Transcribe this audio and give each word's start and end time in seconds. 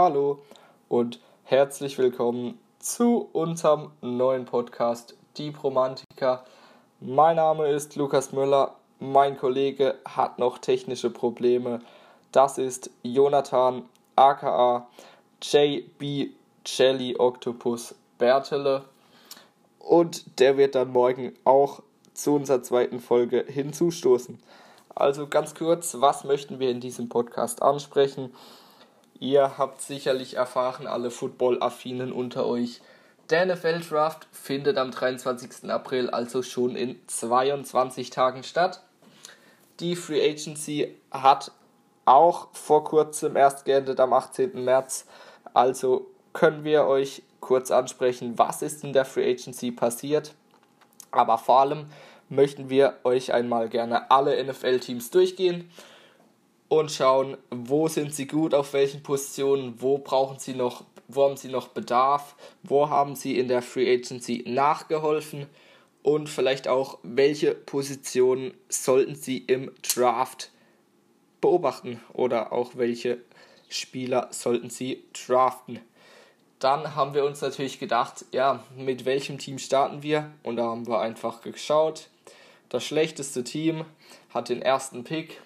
Hallo 0.00 0.38
und 0.88 1.18
herzlich 1.42 1.98
willkommen 1.98 2.56
zu 2.78 3.28
unserem 3.32 3.90
neuen 4.00 4.44
Podcast 4.44 5.16
Die 5.36 5.48
Romantiker. 5.48 6.44
Mein 7.00 7.34
Name 7.34 7.66
ist 7.66 7.96
Lukas 7.96 8.30
Müller, 8.30 8.76
mein 9.00 9.36
Kollege 9.36 9.96
hat 10.04 10.38
noch 10.38 10.58
technische 10.58 11.10
Probleme. 11.10 11.80
Das 12.30 12.58
ist 12.58 12.90
Jonathan 13.02 13.88
aka 14.14 14.86
JB 15.42 16.30
Jelly 16.64 17.16
Octopus 17.18 17.96
Bertele 18.18 18.84
und 19.80 20.38
der 20.38 20.56
wird 20.56 20.76
dann 20.76 20.92
morgen 20.92 21.34
auch 21.42 21.82
zu 22.14 22.36
unserer 22.36 22.62
zweiten 22.62 23.00
Folge 23.00 23.44
hinzustoßen. 23.48 24.38
Also 24.94 25.26
ganz 25.26 25.56
kurz, 25.56 25.96
was 25.98 26.22
möchten 26.22 26.60
wir 26.60 26.70
in 26.70 26.78
diesem 26.78 27.08
Podcast 27.08 27.62
ansprechen? 27.62 28.32
Ihr 29.20 29.58
habt 29.58 29.82
sicherlich 29.82 30.34
erfahren, 30.36 30.86
alle 30.86 31.10
Football-Affinen 31.10 32.12
unter 32.12 32.46
euch. 32.46 32.80
Der 33.30 33.44
NFL-Draft 33.46 34.26
findet 34.30 34.78
am 34.78 34.90
23. 34.90 35.70
April, 35.70 36.08
also 36.08 36.42
schon 36.42 36.76
in 36.76 36.98
22 37.08 38.10
Tagen 38.10 38.42
statt. 38.44 38.82
Die 39.80 39.96
Free 39.96 40.28
Agency 40.30 40.94
hat 41.10 41.52
auch 42.04 42.48
vor 42.52 42.84
kurzem 42.84 43.36
erst 43.36 43.64
geendet 43.64 44.00
am 44.00 44.12
18. 44.12 44.64
März. 44.64 45.06
Also 45.52 46.06
können 46.32 46.64
wir 46.64 46.84
euch 46.86 47.22
kurz 47.40 47.70
ansprechen, 47.70 48.38
was 48.38 48.62
ist 48.62 48.84
in 48.84 48.92
der 48.92 49.04
Free 49.04 49.30
Agency 49.30 49.72
passiert. 49.72 50.34
Aber 51.10 51.38
vor 51.38 51.60
allem 51.60 51.86
möchten 52.28 52.70
wir 52.70 52.94
euch 53.04 53.32
einmal 53.32 53.68
gerne 53.68 54.10
alle 54.10 54.42
NFL-Teams 54.42 55.10
durchgehen 55.10 55.70
und 56.68 56.90
schauen, 56.90 57.36
wo 57.50 57.88
sind 57.88 58.14
sie 58.14 58.26
gut, 58.26 58.54
auf 58.54 58.72
welchen 58.72 59.02
Positionen, 59.02 59.80
wo 59.80 59.98
brauchen 59.98 60.38
sie 60.38 60.54
noch, 60.54 60.84
wo 61.08 61.24
haben 61.24 61.36
sie 61.36 61.48
noch 61.48 61.68
Bedarf, 61.68 62.34
wo 62.62 62.90
haben 62.90 63.16
sie 63.16 63.38
in 63.38 63.48
der 63.48 63.62
Free 63.62 63.92
Agency 63.92 64.44
nachgeholfen 64.46 65.46
und 66.02 66.28
vielleicht 66.28 66.68
auch, 66.68 66.98
welche 67.02 67.54
Positionen 67.54 68.54
sollten 68.68 69.14
sie 69.14 69.38
im 69.38 69.70
Draft 69.82 70.50
beobachten 71.40 72.00
oder 72.12 72.52
auch 72.52 72.72
welche 72.76 73.18
Spieler 73.68 74.28
sollten 74.30 74.70
sie 74.70 75.04
draften. 75.12 75.80
Dann 76.58 76.96
haben 76.96 77.14
wir 77.14 77.24
uns 77.24 77.40
natürlich 77.40 77.78
gedacht, 77.78 78.24
ja, 78.32 78.64
mit 78.76 79.04
welchem 79.04 79.38
Team 79.38 79.58
starten 79.58 80.02
wir? 80.02 80.32
Und 80.42 80.56
da 80.56 80.64
haben 80.64 80.88
wir 80.88 80.98
einfach 80.98 81.40
geschaut. 81.40 82.08
Das 82.68 82.84
schlechteste 82.84 83.44
Team 83.44 83.84
hat 84.30 84.48
den 84.48 84.60
ersten 84.60 85.04
Pick 85.04 85.40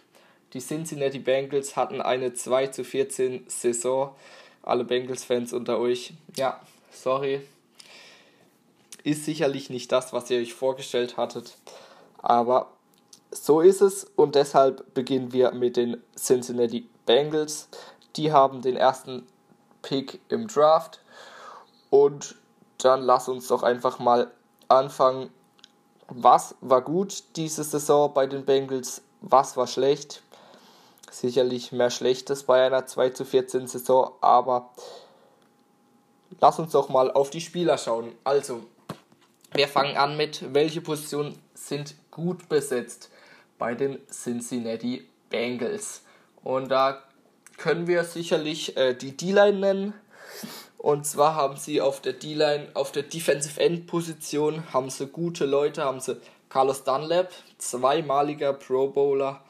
die 0.53 0.61
Cincinnati 0.61 1.19
Bengals 1.19 1.77
hatten 1.77 2.01
eine 2.01 2.35
2 2.35 2.69
zu 2.69 2.85
14 2.85 3.45
Saison. 3.49 4.15
Alle 4.63 4.85
Bengals-Fans 4.85 5.53
unter 5.53 5.79
euch, 5.79 6.13
ja, 6.37 6.61
sorry. 6.91 7.41
Ist 9.03 9.25
sicherlich 9.25 9.71
nicht 9.71 9.91
das, 9.91 10.13
was 10.13 10.31
ihr 10.31 10.39
euch 10.39 10.55
vorgestellt 10.55 11.17
hattet. 11.17 11.57
Aber 12.19 12.71
so 13.31 13.61
ist 13.61 13.81
es 13.81 14.05
und 14.15 14.35
deshalb 14.35 14.95
beginnen 14.95 15.33
wir 15.33 15.53
mit 15.53 15.77
den 15.77 15.97
Cincinnati 16.17 16.87
Bengals. 17.07 17.69
Die 18.17 18.31
haben 18.31 18.63
den 18.63 18.77
ersten 18.77 19.27
Pick 19.81 20.21
im 20.29 20.47
Draft. 20.47 21.01
Und 21.91 22.37
dann 22.79 23.03
lass 23.03 23.29
uns 23.29 23.49
doch 23.49 23.63
einfach 23.63 23.99
mal 23.99 24.31
anfangen. 24.69 25.31
Was 26.09 26.55
war 26.61 26.83
gut 26.83 27.25
diese 27.37 27.65
Saison 27.65 28.13
bei 28.13 28.27
den 28.27 28.45
Bengals? 28.45 29.03
Was 29.23 29.57
war 29.57 29.67
schlecht? 29.67 30.23
Sicherlich 31.13 31.73
mehr 31.73 31.91
Schlechtes 31.91 32.45
bei 32.45 32.65
einer 32.65 32.87
2 32.87 33.11
zu 33.11 33.27
14 33.27 33.67
Saison, 33.67 34.13
aber 34.23 34.71
lass 36.41 36.59
uns 36.59 36.73
doch 36.73 36.89
mal 36.89 37.11
auf 37.11 37.29
die 37.29 37.43
Spieler 37.43 37.77
schauen. 37.77 38.13
Also, 38.25 38.63
wir 39.53 39.69
fangen 39.69 39.99
an 39.99 40.17
mit, 40.17 40.55
welche 40.55 40.81
Positionen 40.81 41.39
sind 41.53 41.97
gut 42.11 42.49
besetzt 42.49 43.11
bei 43.59 43.75
den 43.75 43.99
Cincinnati 44.11 45.07
Bengals. 45.29 46.01
Und 46.43 46.71
da 46.71 47.03
können 47.59 47.87
wir 47.87 48.05
sicherlich 48.05 48.79
äh, 48.79 48.95
die 48.95 49.15
D-Line 49.15 49.59
nennen. 49.59 49.95
Und 50.79 51.07
zwar 51.07 51.35
haben 51.35 51.59
sie 51.59 51.83
auf 51.83 52.01
der 52.01 52.15
D-Line, 52.15 52.69
auf 52.73 52.91
der 52.91 53.03
Defensive 53.03 53.61
End 53.61 53.87
Position, 53.87 54.73
haben 54.73 54.89
sie 54.89 55.09
gute 55.09 55.45
Leute, 55.45 55.85
haben 55.85 56.01
sie 56.01 56.17
Carlos 56.49 56.85
Dunlap, 56.85 57.31
zweimaliger 57.59 58.55
Pro 58.55 58.89
Bowler, 58.89 59.45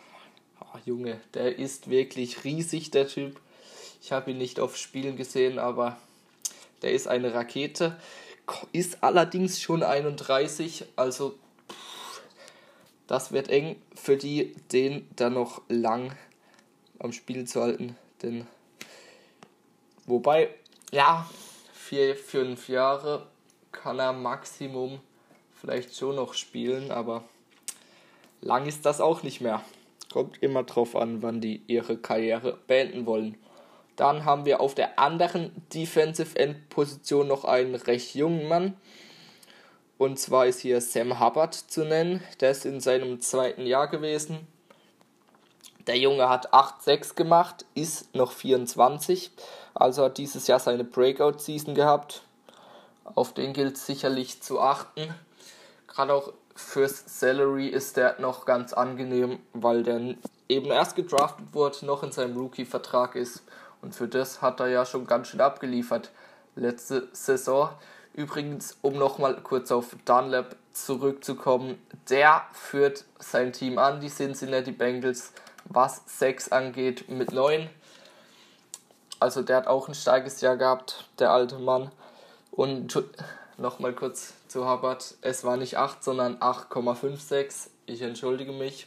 oh, 0.62 0.78
Junge, 0.84 1.20
der 1.34 1.58
ist 1.58 1.90
wirklich 1.90 2.44
riesig, 2.44 2.90
der 2.90 3.08
Typ. 3.08 3.40
Ich 4.00 4.12
habe 4.12 4.32
ihn 4.32 4.38
nicht 4.38 4.60
auf 4.60 4.76
Spielen 4.76 5.16
gesehen, 5.16 5.58
aber 5.58 5.96
der 6.82 6.92
ist 6.92 7.08
eine 7.08 7.34
Rakete. 7.34 7.98
Ist 8.72 9.02
allerdings 9.02 9.60
schon 9.60 9.82
31, 9.82 10.84
also 10.96 11.38
das 13.06 13.30
wird 13.32 13.48
eng 13.48 13.76
für 13.94 14.16
die, 14.16 14.54
den 14.72 15.08
dann 15.16 15.34
noch 15.34 15.62
lang 15.68 16.16
am 16.98 17.12
Spiel 17.12 17.46
zu 17.46 17.62
halten. 17.62 17.96
Denn 18.22 18.46
wobei, 20.06 20.48
ja, 20.90 21.28
vier, 21.72 22.16
fünf 22.16 22.68
Jahre 22.68 23.26
kann 23.70 23.98
er 23.98 24.12
Maximum 24.12 25.00
vielleicht 25.60 25.96
schon 25.96 26.16
noch 26.16 26.34
spielen, 26.34 26.90
aber 26.90 27.24
lang 28.40 28.66
ist 28.66 28.84
das 28.84 29.00
auch 29.00 29.22
nicht 29.22 29.40
mehr. 29.40 29.64
Kommt 30.12 30.42
immer 30.42 30.62
drauf 30.64 30.94
an, 30.94 31.22
wann 31.22 31.40
die 31.40 31.62
ihre 31.68 31.96
Karriere 31.96 32.58
beenden 32.66 33.06
wollen. 33.06 33.38
Dann 33.96 34.26
haben 34.26 34.44
wir 34.44 34.60
auf 34.60 34.74
der 34.74 34.98
anderen 34.98 35.52
Defensive 35.72 36.38
End 36.38 36.68
Position 36.68 37.28
noch 37.28 37.46
einen 37.46 37.74
recht 37.74 38.14
jungen 38.14 38.46
Mann. 38.46 38.76
Und 39.96 40.18
zwar 40.18 40.44
ist 40.44 40.60
hier 40.60 40.82
Sam 40.82 41.18
Hubbard 41.18 41.54
zu 41.54 41.84
nennen. 41.84 42.22
Der 42.40 42.50
ist 42.50 42.66
in 42.66 42.80
seinem 42.80 43.22
zweiten 43.22 43.64
Jahr 43.64 43.88
gewesen. 43.88 44.46
Der 45.86 45.96
Junge 45.96 46.28
hat 46.28 46.52
8-6 46.52 47.14
gemacht, 47.14 47.64
ist 47.74 48.14
noch 48.14 48.32
24. 48.32 49.30
Also 49.72 50.04
hat 50.04 50.18
dieses 50.18 50.46
Jahr 50.46 50.58
seine 50.58 50.84
Breakout-Season 50.84 51.74
gehabt. 51.74 52.22
Auf 53.14 53.32
den 53.32 53.54
gilt 53.54 53.78
sicherlich 53.78 54.42
zu 54.42 54.60
achten. 54.60 55.14
Gerade 55.86 56.12
auch 56.12 56.32
fürs 56.54 57.04
Salary 57.06 57.68
ist 57.68 57.96
der 57.96 58.20
noch 58.20 58.44
ganz 58.44 58.72
angenehm, 58.72 59.38
weil 59.52 59.82
der 59.82 60.16
eben 60.48 60.66
erst 60.66 60.96
gedraftet 60.96 61.46
wurde, 61.52 61.86
noch 61.86 62.02
in 62.02 62.12
seinem 62.12 62.36
Rookie-Vertrag 62.36 63.14
ist. 63.14 63.42
Und 63.80 63.94
für 63.94 64.08
das 64.08 64.42
hat 64.42 64.60
er 64.60 64.68
ja 64.68 64.84
schon 64.84 65.06
ganz 65.06 65.28
schön 65.28 65.40
abgeliefert 65.40 66.10
letzte 66.54 67.08
Saison. 67.12 67.70
Übrigens, 68.14 68.76
um 68.82 68.98
nochmal 68.98 69.40
kurz 69.42 69.72
auf 69.72 69.96
Dunlap 70.04 70.56
zurückzukommen, 70.72 71.80
der 72.10 72.42
führt 72.52 73.04
sein 73.18 73.52
Team 73.52 73.78
an, 73.78 74.00
die 74.00 74.10
Cincinnati 74.10 74.72
Bengals, 74.72 75.32
was 75.64 76.02
6 76.06 76.52
angeht, 76.52 77.08
mit 77.08 77.32
9. 77.32 77.70
Also 79.18 79.42
der 79.42 79.56
hat 79.56 79.66
auch 79.66 79.88
ein 79.88 79.94
starkes 79.94 80.40
Jahr 80.40 80.56
gehabt, 80.56 81.08
der 81.18 81.30
alte 81.30 81.58
Mann. 81.58 81.90
Und 82.50 83.02
nochmal 83.56 83.92
kurz 83.94 84.34
zu 84.48 84.68
Hubbard. 84.68 85.14
Es 85.20 85.44
war 85.44 85.56
nicht 85.56 85.76
8, 85.76 86.02
sondern 86.02 86.36
8,56. 86.38 87.68
Ich 87.86 88.02
entschuldige 88.02 88.52
mich. 88.52 88.86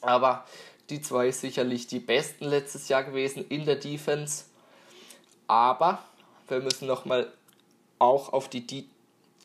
Aber 0.00 0.44
die 0.88 1.00
zwei 1.00 1.30
sicherlich 1.30 1.86
die 1.86 2.00
besten 2.00 2.44
letztes 2.46 2.88
Jahr 2.88 3.04
gewesen 3.04 3.44
in 3.48 3.64
der 3.64 3.76
Defense. 3.76 4.44
Aber 5.46 6.02
wir 6.48 6.60
müssen 6.60 6.86
nochmal 6.86 7.32
auch 7.98 8.32
auf 8.32 8.48
die, 8.48 8.88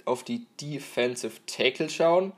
auf 0.06 0.24
die 0.24 0.46
Defensive 0.60 1.46
Tackle 1.46 1.90
schauen. 1.90 2.34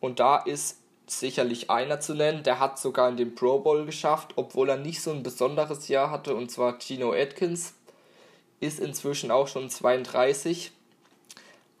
Und 0.00 0.20
da 0.20 0.36
ist 0.38 0.78
sicherlich 1.06 1.70
einer 1.70 2.00
zu 2.00 2.14
nennen, 2.14 2.42
der 2.42 2.60
hat 2.60 2.78
sogar 2.78 3.08
in 3.08 3.16
den 3.16 3.34
Pro 3.34 3.58
Bowl 3.58 3.84
geschafft, 3.84 4.32
obwohl 4.36 4.68
er 4.70 4.76
nicht 4.76 5.02
so 5.02 5.10
ein 5.10 5.22
besonderes 5.22 5.88
Jahr 5.88 6.10
hatte, 6.10 6.34
und 6.34 6.50
zwar 6.50 6.78
Gino 6.78 7.12
Atkins. 7.12 7.74
Ist 8.60 8.80
inzwischen 8.80 9.30
auch 9.30 9.48
schon 9.48 9.68
32 9.68 10.72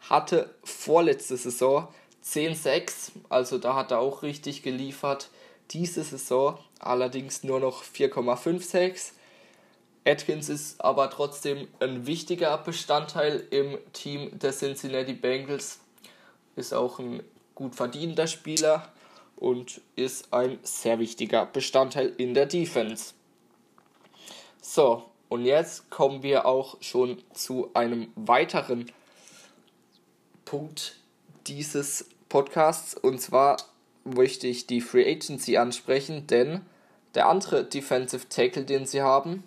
hatte 0.08 0.54
vorletzte 0.62 1.36
Saison 1.36 1.88
10-6, 2.24 3.12
also 3.28 3.58
da 3.58 3.74
hat 3.74 3.90
er 3.90 4.00
auch 4.00 4.22
richtig 4.22 4.62
geliefert. 4.62 5.30
Diese 5.70 6.02
Saison 6.02 6.58
allerdings 6.78 7.42
nur 7.42 7.60
noch 7.60 7.82
4,56. 7.82 9.12
Atkins 10.06 10.48
ist 10.48 10.80
aber 10.80 11.08
trotzdem 11.10 11.68
ein 11.80 12.06
wichtiger 12.06 12.56
Bestandteil 12.58 13.46
im 13.50 13.78
Team 13.92 14.38
der 14.38 14.52
Cincinnati 14.52 15.14
Bengals, 15.14 15.80
ist 16.56 16.74
auch 16.74 16.98
ein 16.98 17.22
gut 17.54 17.74
verdienter 17.74 18.26
Spieler 18.26 18.92
und 19.36 19.80
ist 19.96 20.32
ein 20.32 20.58
sehr 20.62 20.98
wichtiger 20.98 21.46
Bestandteil 21.46 22.12
in 22.18 22.34
der 22.34 22.46
Defense. 22.46 23.14
So, 24.60 25.04
und 25.28 25.44
jetzt 25.44 25.90
kommen 25.90 26.22
wir 26.22 26.46
auch 26.46 26.76
schon 26.80 27.22
zu 27.32 27.70
einem 27.74 28.12
weiteren 28.14 28.90
Punkt 30.54 30.94
dieses 31.48 32.10
Podcasts 32.28 32.94
und 32.94 33.20
zwar 33.20 33.56
möchte 34.04 34.46
ich 34.46 34.68
die 34.68 34.80
Free 34.80 35.04
Agency 35.04 35.56
ansprechen, 35.56 36.28
denn 36.28 36.60
der 37.16 37.26
andere 37.26 37.64
Defensive 37.64 38.28
Tackle, 38.28 38.62
den 38.62 38.86
sie 38.86 39.02
haben, 39.02 39.42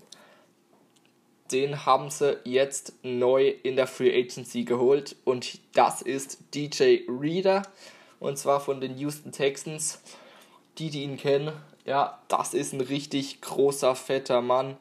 den 1.53 1.85
haben 1.85 2.09
sie 2.09 2.37
jetzt 2.43 2.91
neu 3.03 3.47
in 3.63 3.77
der 3.77 3.87
Free 3.87 4.21
Agency 4.21 4.65
geholt 4.65 5.15
und 5.23 5.59
das 5.75 6.01
ist 6.01 6.39
DJ 6.53 7.03
Reader 7.07 7.61
und 8.19 8.37
zwar 8.37 8.59
von 8.59 8.81
den 8.81 8.97
Houston 8.97 9.31
Texans. 9.31 10.01
Die, 10.77 10.89
die 10.89 11.03
ihn 11.03 11.15
kennen, 11.15 11.53
ja, 11.85 12.19
das 12.27 12.53
ist 12.53 12.73
ein 12.73 12.81
richtig 12.81 13.39
großer, 13.39 13.95
fetter 13.95 14.41
Mann. 14.41 14.75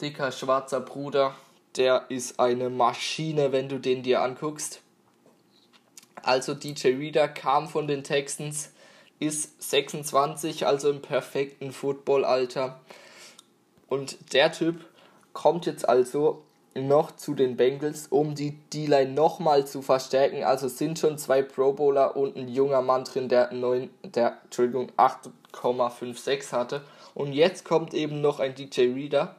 Dicker, 0.00 0.32
schwarzer 0.32 0.80
Bruder. 0.80 1.34
Der 1.76 2.06
ist 2.08 2.40
eine 2.40 2.70
Maschine, 2.70 3.52
wenn 3.52 3.68
du 3.68 3.78
den 3.78 4.02
dir 4.02 4.22
anguckst. 4.22 4.80
Also 6.24 6.54
DJ 6.54 6.96
Reader 6.96 7.28
kam 7.28 7.68
von 7.68 7.86
den 7.86 8.02
Texans, 8.02 8.72
ist 9.20 9.62
26, 9.62 10.66
also 10.66 10.90
im 10.90 11.02
perfekten 11.02 11.70
Footballalter. 11.70 12.80
Und 13.88 14.32
der 14.32 14.50
Typ 14.50 14.86
kommt 15.34 15.66
jetzt 15.66 15.86
also 15.86 16.42
noch 16.74 17.14
zu 17.14 17.34
den 17.34 17.56
Bengals, 17.56 18.06
um 18.08 18.34
die 18.34 18.52
D-Line 18.72 19.12
nochmal 19.12 19.66
zu 19.66 19.82
verstärken. 19.82 20.42
Also 20.42 20.68
sind 20.68 20.98
schon 20.98 21.18
zwei 21.18 21.42
Pro 21.42 21.72
Bowler 21.72 22.16
und 22.16 22.36
ein 22.36 22.48
junger 22.48 22.82
Mann 22.82 23.04
drin, 23.04 23.28
der, 23.28 23.52
9, 23.52 23.90
der 24.02 24.38
Entschuldigung, 24.44 24.90
8,56 24.96 26.52
hatte. 26.52 26.82
Und 27.14 27.32
jetzt 27.32 27.64
kommt 27.64 27.94
eben 27.94 28.20
noch 28.22 28.40
ein 28.40 28.54
DJ 28.54 28.92
Reader. 28.92 29.36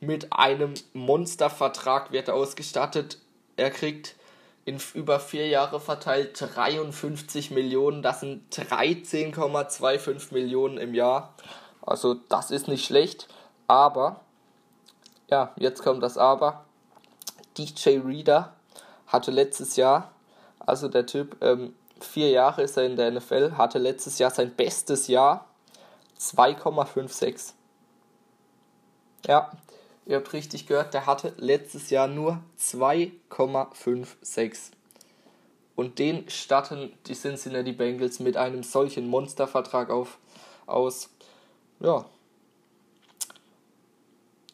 Mit 0.00 0.32
einem 0.32 0.74
Monstervertrag 0.94 2.10
wird 2.10 2.28
er 2.28 2.34
ausgestattet. 2.34 3.18
Er 3.56 3.70
kriegt 3.70 4.16
in 4.64 4.80
über 4.94 5.20
vier 5.20 5.48
Jahre 5.48 5.80
verteilt 5.80 6.40
53 6.40 7.50
Millionen. 7.50 8.02
Das 8.02 8.20
sind 8.20 8.54
13,25 8.54 10.32
Millionen 10.32 10.78
im 10.78 10.94
Jahr. 10.94 11.34
Also 11.82 12.14
das 12.28 12.50
ist 12.50 12.68
nicht 12.68 12.84
schlecht. 12.84 13.28
Aber 13.66 14.20
ja, 15.30 15.52
jetzt 15.56 15.82
kommt 15.82 16.02
das 16.02 16.18
Aber. 16.18 16.64
DJ 17.56 17.98
Reader 17.98 18.52
hatte 19.06 19.30
letztes 19.30 19.76
Jahr, 19.76 20.12
also 20.60 20.88
der 20.88 21.06
Typ, 21.06 21.36
ähm, 21.42 21.74
vier 22.00 22.30
Jahre 22.30 22.62
ist 22.62 22.76
er 22.76 22.84
in 22.84 22.96
der 22.96 23.10
NFL, 23.10 23.52
hatte 23.56 23.78
letztes 23.78 24.18
Jahr 24.18 24.30
sein 24.30 24.54
bestes 24.54 25.08
Jahr 25.08 25.46
2,56. 26.18 27.52
Ja, 29.26 29.50
ihr 30.06 30.16
habt 30.16 30.32
richtig 30.32 30.66
gehört, 30.66 30.94
der 30.94 31.06
hatte 31.06 31.34
letztes 31.36 31.90
Jahr 31.90 32.08
nur 32.08 32.40
2,56. 32.58 34.72
Und 35.76 35.98
den 35.98 36.28
statten 36.28 36.92
die 37.06 37.14
Cincinnati 37.14 37.72
Bengals 37.72 38.20
mit 38.20 38.36
einem 38.36 38.62
solchen 38.62 39.08
Monstervertrag 39.08 39.90
auf, 39.90 40.18
aus. 40.66 41.08
Ja. 41.80 42.04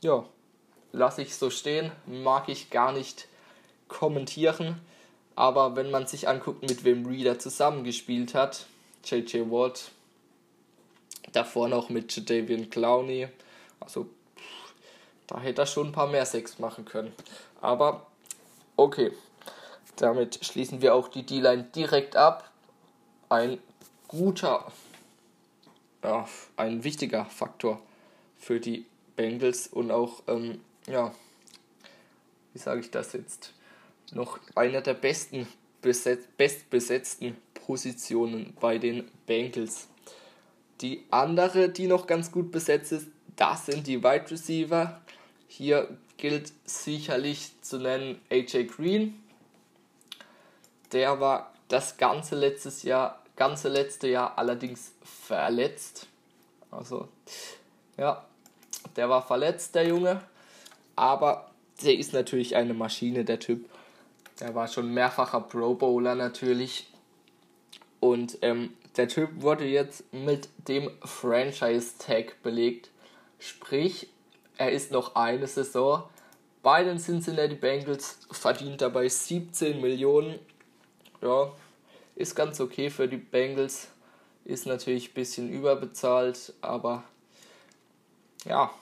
Ja, 0.03 0.25
lasse 0.93 1.23
ich 1.23 1.35
so 1.35 1.51
stehen, 1.51 1.91
mag 2.07 2.49
ich 2.49 2.71
gar 2.71 2.93
nicht 2.93 3.29
kommentieren. 3.89 4.81
Aber 5.35 5.77
wenn 5.77 5.91
man 5.91 6.07
sich 6.07 6.29
anguckt, 6.29 6.63
mit 6.63 6.85
wem 6.85 7.07
Reader 7.07 7.39
zusammengespielt 7.39 8.35
hat, 8.35 8.67
JJ 9.05 9.51
Watt, 9.51 9.91
davor 11.33 11.69
noch 11.69 11.91
mit 11.91 12.15
Jadavian 12.15 12.71
Clowney, 12.71 13.29
also 13.81 14.07
da 15.27 15.41
hätte 15.41 15.63
er 15.63 15.67
schon 15.67 15.89
ein 15.89 15.93
paar 15.93 16.07
mehr 16.07 16.27
Sex 16.27 16.59
machen 16.59 16.85
können. 16.85 17.13
Aber 17.61 18.07
okay, 18.77 19.13
damit 19.97 20.45
schließen 20.45 20.83
wir 20.83 20.95
auch 20.95 21.09
die 21.09 21.25
D-Line 21.25 21.65
direkt 21.75 22.17
ab. 22.17 22.51
Ein 23.29 23.59
guter, 24.09 24.71
ja, 26.05 26.29
ein 26.57 26.85
wichtiger 26.85 27.25
Faktor 27.25 27.81
für 28.39 28.61
die 28.61 28.87
Bengals 29.17 29.67
und 29.67 29.91
auch 29.91 30.23
ähm, 30.29 30.61
ja, 30.87 31.13
wie 32.53 32.59
sage 32.59 32.81
ich 32.81 32.91
das 32.91 33.13
jetzt, 33.13 33.53
noch 34.13 34.39
einer 34.55 34.81
der 34.81 34.95
besten, 34.95 35.47
bestbesetzten 35.83 37.37
Positionen 37.55 38.57
bei 38.61 38.79
den 38.79 39.11
Bengals. 39.27 39.89
Die 40.81 41.05
andere, 41.11 41.69
die 41.69 41.87
noch 41.87 42.07
ganz 42.07 42.31
gut 42.31 42.51
besetzt 42.51 42.93
ist, 42.93 43.09
das 43.37 43.67
sind 43.67 43.87
die 43.87 44.03
Wide 44.03 44.31
Receiver. 44.31 45.01
Hier 45.49 45.97
gilt 46.17 46.53
sicherlich 46.65 47.53
zu 47.63 47.79
nennen 47.79 48.21
AJ 48.31 48.65
Green. 48.65 49.23
Der 50.93 51.21
war 51.21 51.53
das 51.69 51.97
ganze 51.97 52.37
letztes 52.37 52.83
Jahr, 52.83 53.23
ganze 53.37 53.69
letzte 53.69 54.09
Jahr 54.09 54.39
allerdings 54.39 54.93
verletzt. 55.03 56.07
Also, 56.71 57.09
ja, 57.97 58.25
der 58.97 59.09
war 59.09 59.27
verletzt, 59.27 59.75
der 59.75 59.89
Junge 59.89 60.23
aber 60.97 61.51
der 61.83 61.99
ist 61.99 62.15
natürlich 62.15 62.57
eine 62.57 62.75
Maschine, 62.75 63.25
der 63.25 63.39
Typ. 63.39 63.69
Der 64.41 64.55
war 64.55 64.67
schon 64.67 64.93
mehrfacher 64.93 65.43
Pro 65.43 65.75
Bowler 65.75 66.15
natürlich. 66.15 66.89
Und 68.01 68.39
ähm, 68.43 68.75
der 68.97 69.09
Typ 69.09 69.43
wurde 69.43 69.67
jetzt 69.67 70.11
mit 70.13 70.49
dem 70.69 70.91
Franchise 71.03 71.99
Tag 71.99 72.43
belegt. 72.43 72.91
Sprich, 73.39 74.09
er 74.57 74.73
ist 74.73 74.91
noch 74.91 75.15
eine 75.15 75.47
Saison 75.47 76.05
bei 76.63 76.83
den 76.83 76.99
Cincinnati 76.99 77.55
Bengals, 77.55 78.19
verdient 78.31 78.81
dabei 78.81 79.09
17 79.09 79.81
Millionen. 79.81 80.39
Ja, 81.23 81.53
ist 82.17 82.35
ganz 82.35 82.61
okay 82.61 82.91
für 82.91 83.07
die 83.07 83.19
Bengals. 83.19 83.89
Ist 84.45 84.67
natürlich 84.67 85.11
ein 85.11 85.15
bisschen 85.15 85.49
überbezahlt, 85.49 86.55
aber 86.61 87.05
ja, 88.45 88.73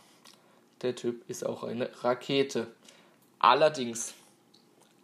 der 0.81 0.95
Typ 0.95 1.29
ist 1.29 1.45
auch 1.45 1.65
eine 1.65 1.91
Rakete. 2.03 2.69
Allerdings 3.39 4.15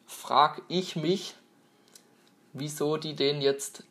frage 0.06 0.62
ich 0.68 0.96
mich, 0.96 1.34
wieso 2.54 2.96
die 2.96 3.14
den 3.14 3.42
jetzt 3.42 3.84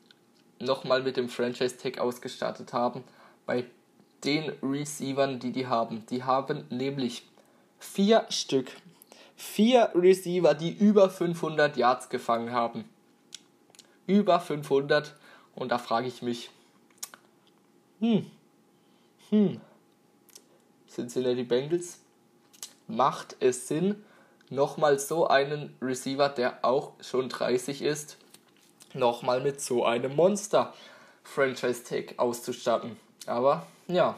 nochmal 0.60 1.04
mit 1.04 1.18
dem 1.18 1.30
Franchise 1.30 1.78
Tag 1.78 2.00
ausgestattet 2.00 2.74
haben. 2.74 3.04
Bei 3.46 3.66
den 4.24 4.52
Receivern, 4.62 5.40
die 5.40 5.52
die 5.52 5.68
haben. 5.68 6.06
Die 6.10 6.24
haben 6.24 6.66
nämlich 6.70 7.24
vier 7.80 8.26
Stück. 8.30 8.72
Vier 9.36 9.92
Receiver, 9.96 10.54
die 10.54 10.72
über 10.72 11.10
500 11.10 11.78
Yards 11.78 12.10
gefangen 12.10 12.52
haben. 12.52 12.86
Über 14.06 14.40
500. 14.40 15.16
Und 15.56 15.72
da 15.72 15.78
frage 15.78 16.08
ich 16.08 16.22
mich, 16.22 16.50
hm, 18.00 18.26
hm, 19.30 19.62
Cincinnati 20.90 21.44
Bengals, 21.44 22.00
macht 22.88 23.36
es 23.40 23.68
Sinn, 23.68 24.04
nochmal 24.50 25.00
so 25.00 25.28
einen 25.28 25.76
Receiver, 25.82 26.30
der 26.30 26.60
auch 26.64 26.94
schon 27.02 27.30
30 27.30 27.82
ist, 27.82 28.18
nochmal 28.94 29.42
mit 29.42 29.62
so 29.62 29.86
einem 29.86 30.16
Monster 30.16 30.74
Franchise 31.24 31.84
Tag 31.84 32.16
auszustatten. 32.18 32.98
Aber 33.28 33.68
ja, 33.90 34.18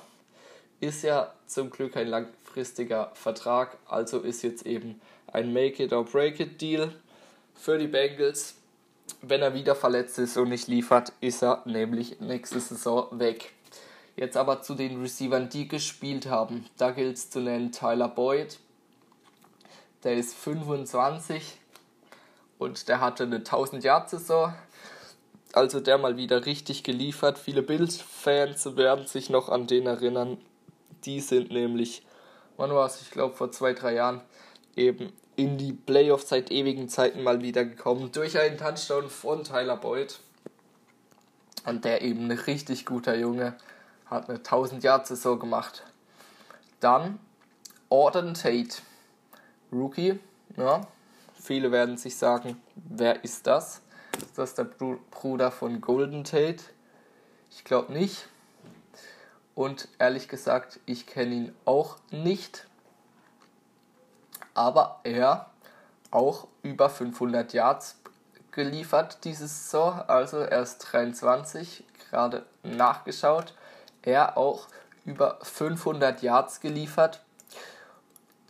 ist 0.79 1.03
ja 1.03 1.33
zum 1.47 1.69
Glück 1.69 1.97
ein 1.97 2.07
langfristiger 2.07 3.11
Vertrag, 3.13 3.77
also 3.87 4.19
ist 4.19 4.43
jetzt 4.43 4.65
eben 4.65 5.01
ein 5.27 5.53
Make 5.53 5.83
it 5.83 5.93
or 5.93 6.05
Break 6.05 6.39
it 6.39 6.61
Deal 6.61 6.93
für 7.55 7.77
die 7.77 7.87
Bengals. 7.87 8.55
Wenn 9.21 9.41
er 9.41 9.53
wieder 9.53 9.75
verletzt 9.75 10.19
ist 10.19 10.37
und 10.37 10.49
nicht 10.49 10.67
liefert, 10.67 11.13
ist 11.21 11.41
er 11.41 11.61
nämlich 11.65 12.19
nächste 12.19 12.59
Saison 12.59 13.07
weg. 13.19 13.53
Jetzt 14.15 14.37
aber 14.37 14.61
zu 14.61 14.75
den 14.75 15.01
Receivern, 15.01 15.49
die 15.49 15.67
gespielt 15.67 16.27
haben. 16.27 16.65
Da 16.77 16.91
gilt 16.91 17.17
es 17.17 17.29
zu 17.29 17.39
nennen 17.39 17.71
Tyler 17.71 18.07
Boyd. 18.07 18.59
Der 20.03 20.15
ist 20.15 20.33
25 20.35 21.59
und 22.57 22.87
der 22.87 22.99
hatte 22.99 23.23
eine 23.23 23.37
1000 23.37 23.83
Yard 23.83 24.09
Saison. 24.09 24.53
Also 25.53 25.79
der 25.79 25.97
mal 25.97 26.17
wieder 26.17 26.45
richtig 26.45 26.83
geliefert. 26.83 27.37
Viele 27.37 27.61
Bills-Fans 27.61 28.77
werden 28.77 29.07
sich 29.07 29.29
noch 29.29 29.49
an 29.49 29.67
den 29.67 29.85
erinnern. 29.85 30.37
Die 31.05 31.19
sind 31.19 31.51
nämlich, 31.51 32.03
wann 32.57 32.71
war 32.71 32.85
es? 32.85 33.01
Ich 33.01 33.11
glaube 33.11 33.35
vor 33.35 33.51
zwei, 33.51 33.73
drei 33.73 33.95
Jahren 33.95 34.21
eben 34.75 35.11
in 35.35 35.57
die 35.57 35.73
Playoffs 35.73 36.29
seit 36.29 36.51
ewigen 36.51 36.87
Zeiten 36.87 37.23
mal 37.23 37.41
wieder 37.41 37.65
gekommen 37.65 38.11
durch 38.11 38.37
einen 38.39 38.57
Touchdown 38.57 39.09
von 39.09 39.43
Tyler 39.43 39.77
Boyd. 39.77 40.19
Und 41.65 41.85
der 41.85 42.01
eben 42.01 42.25
ein 42.25 42.31
richtig 42.31 42.85
guter 42.85 43.15
Junge 43.15 43.55
hat 44.05 44.29
eine 44.29 44.39
1000 44.39 44.83
Yard 44.83 45.07
Saison 45.07 45.39
gemacht. 45.39 45.83
Dann 46.79 47.19
Auden 47.89 48.33
Tate, 48.33 48.81
Rookie. 49.71 50.19
Ja, 50.57 50.81
viele 51.33 51.71
werden 51.71 51.97
sich 51.97 52.15
sagen, 52.15 52.61
wer 52.75 53.23
ist 53.23 53.47
das? 53.47 53.81
Ist 54.21 54.37
das 54.37 54.53
der 54.53 54.65
Bruder 54.65 55.51
von 55.51 55.81
Golden 55.81 56.23
Tate? 56.23 56.63
Ich 57.49 57.63
glaube 57.63 57.93
nicht. 57.93 58.27
Und 59.55 59.87
ehrlich 59.99 60.27
gesagt, 60.27 60.79
ich 60.85 61.05
kenne 61.05 61.35
ihn 61.35 61.55
auch 61.65 61.97
nicht. 62.11 62.67
Aber 64.53 64.99
er 65.03 65.49
auch 66.11 66.47
über 66.63 66.89
500 66.89 67.53
Yards 67.53 67.97
geliefert 68.51 69.19
diese 69.23 69.47
Saison. 69.47 70.01
Also 70.07 70.39
er 70.39 70.61
ist 70.61 70.79
23, 70.79 71.83
gerade 72.09 72.45
nachgeschaut 72.63 73.53
er 74.01 74.37
auch 74.37 74.67
über 75.05 75.39
500 75.41 76.21
Yards 76.21 76.59
geliefert. 76.59 77.21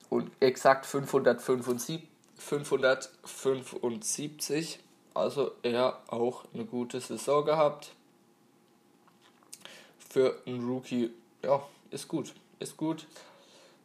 und 0.09 0.29
exakt 0.41 0.85
575, 0.85 2.05
575. 2.35 4.79
Also 5.13 5.51
er 5.63 5.99
auch 6.07 6.45
eine 6.53 6.65
gute 6.65 7.01
Saison 7.01 7.45
gehabt. 7.45 7.91
Für 10.09 10.41
einen 10.45 10.67
Rookie, 10.67 11.11
ja, 11.43 11.61
ist 11.89 12.07
gut. 12.07 12.33
Ist 12.59 12.77
gut. 12.77 13.07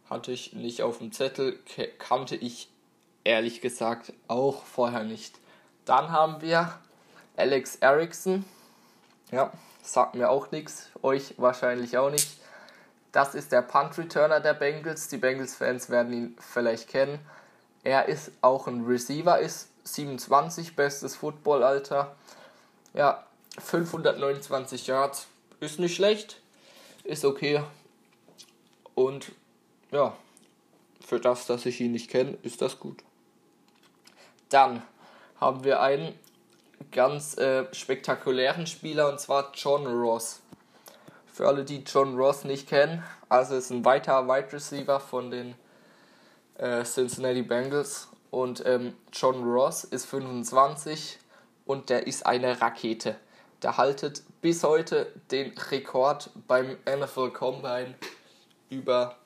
Hatte 0.09 0.33
ich 0.33 0.53
nicht 0.53 0.83
auf 0.83 0.99
dem 0.99 1.13
Zettel, 1.13 1.59
kannte 1.99 2.37
ich 2.37 2.69
ehrlich 3.25 3.61
gesagt 3.61 4.13
auch 4.29 4.63
vorher 4.65 5.03
nicht. 5.03 5.39
Dann 5.85 6.11
haben 6.11 6.43
wir 6.43 6.79
Alex 7.37 7.77
Erickson. 7.77 8.45
Ja, 9.33 9.53
sagt 9.83 10.15
mir 10.15 10.31
auch 10.31 10.51
nichts, 10.53 10.91
euch 11.03 11.35
wahrscheinlich 11.39 11.99
auch 11.99 12.11
nicht. 12.11 12.39
Das 13.11 13.35
ist 13.35 13.51
der 13.51 13.63
Punt 13.63 13.97
Returner 13.99 14.41
der 14.41 14.55
Bengals. 14.55 15.09
Die 15.09 15.17
Bengals-Fans 15.17 15.91
werden 15.91 16.13
ihn 16.13 16.37
vielleicht 16.39 16.89
kennen. 16.89 17.19
Er 17.83 18.07
ist 18.07 18.31
auch 18.43 18.67
ein 18.69 18.85
Receiver, 18.85 19.39
ist 19.39 19.71
27, 19.87 20.77
bestes 20.77 21.17
Footballalter. 21.17 22.17
Ja, 22.95 23.25
529 23.59 24.87
Yards 24.87 25.29
ist 25.61 25.79
nicht 25.79 25.95
schlecht, 25.95 26.41
ist 27.05 27.25
okay. 27.25 27.63
Und 28.95 29.33
ja, 29.91 30.17
für 31.07 31.21
das, 31.21 31.47
dass 31.47 31.67
ich 31.67 31.81
ihn 31.81 31.93
nicht 31.93 32.11
kenne, 32.11 32.37
ist 32.43 32.63
das 32.63 32.81
gut. 32.81 33.03
Dann 34.49 34.83
haben 35.41 35.65
wir 35.65 35.81
einen 35.81 36.19
ganz 36.93 37.37
äh, 37.37 37.73
spektakulären 37.75 38.67
Spieler 38.67 39.11
und 39.11 39.21
zwar 39.21 39.53
John 39.55 39.87
Ross. 39.87 40.41
Für 41.33 41.49
alle, 41.49 41.65
die 41.65 41.85
John 41.85 42.17
Ross 42.17 42.45
nicht 42.45 42.69
kennen, 42.69 43.03
also 43.29 43.57
ist 43.57 43.71
ein 43.71 43.85
weiterer 43.85 44.27
Wide 44.27 44.53
Receiver 44.53 45.01
von 45.01 45.31
den 45.31 45.55
äh, 46.59 46.83
Cincinnati 46.85 47.43
Bengals 47.43 48.09
und 48.31 48.65
ähm, 48.67 48.95
John 49.13 49.45
Ross 49.45 49.85
ist 49.85 50.07
25 50.07 51.19
und 51.65 51.91
der 51.91 52.07
ist 52.07 52.27
eine 52.27 52.61
Rakete. 52.61 53.17
Der 53.63 53.77
haltet 53.77 54.23
bis 54.41 54.63
heute 54.63 55.13
den 55.31 55.53
Rekord 55.71 56.31
beim 56.47 56.77
NFL 56.85 57.31
Combine 57.31 57.95
über 58.69 59.17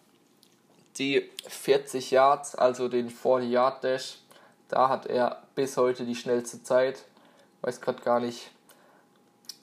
die 0.97 1.28
40 1.47 2.11
Yards, 2.11 2.54
also 2.54 2.88
den 2.88 3.11
40 3.11 3.50
Yard 3.50 3.85
Dash. 3.85 4.19
Da 4.69 4.88
hat 4.88 5.07
er 5.07 5.42
bis 5.54 5.76
heute 5.76 6.04
die 6.04 6.14
schnellste 6.14 6.62
Zeit. 6.62 7.04
Weiß 7.62 7.80
gerade 7.80 8.02
gar 8.02 8.21
nicht, 8.21 8.50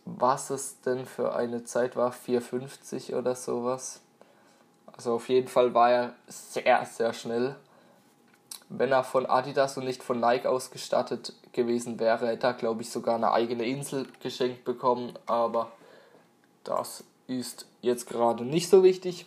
was 0.06 0.50
es 0.50 0.82
denn 0.82 1.06
für 1.06 1.36
eine 1.36 1.64
Zeit 1.64 1.96
war, 1.96 2.12
4,50 2.12 3.16
oder 3.16 3.36
sowas. 3.36 4.02
Also 4.86 5.14
auf 5.14 5.30
jeden 5.30 5.48
Fall 5.48 5.74
war 5.74 5.92
er 5.92 6.16
sehr, 6.28 6.86
sehr 6.86 7.14
schnell. 7.14 7.56
Wenn 8.70 8.92
er 8.92 9.04
von 9.04 9.26
Adidas 9.26 9.78
und 9.78 9.86
nicht 9.86 10.04
von 10.04 10.20
Nike 10.20 10.46
ausgestattet 10.46 11.34
gewesen 11.54 12.00
wäre, 12.00 12.28
hätte 12.28 12.48
er, 12.48 12.54
glaube 12.54 12.82
ich, 12.82 12.90
sogar 12.90 13.16
eine 13.16 13.32
eigene 13.32 13.66
Insel 13.66 14.08
geschenkt 14.22 14.66
bekommen. 14.66 15.18
Aber 15.26 15.72
das 16.64 17.04
ist 17.28 17.66
jetzt 17.82 18.08
gerade 18.08 18.44
nicht 18.44 18.70
so 18.70 18.84
wichtig. 18.84 19.26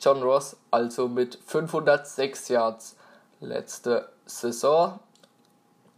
John 0.00 0.22
Ross 0.22 0.56
also 0.70 1.08
mit 1.08 1.38
506 1.46 2.48
Yards 2.48 2.96
letzte 3.40 4.08
Saison. 4.26 5.00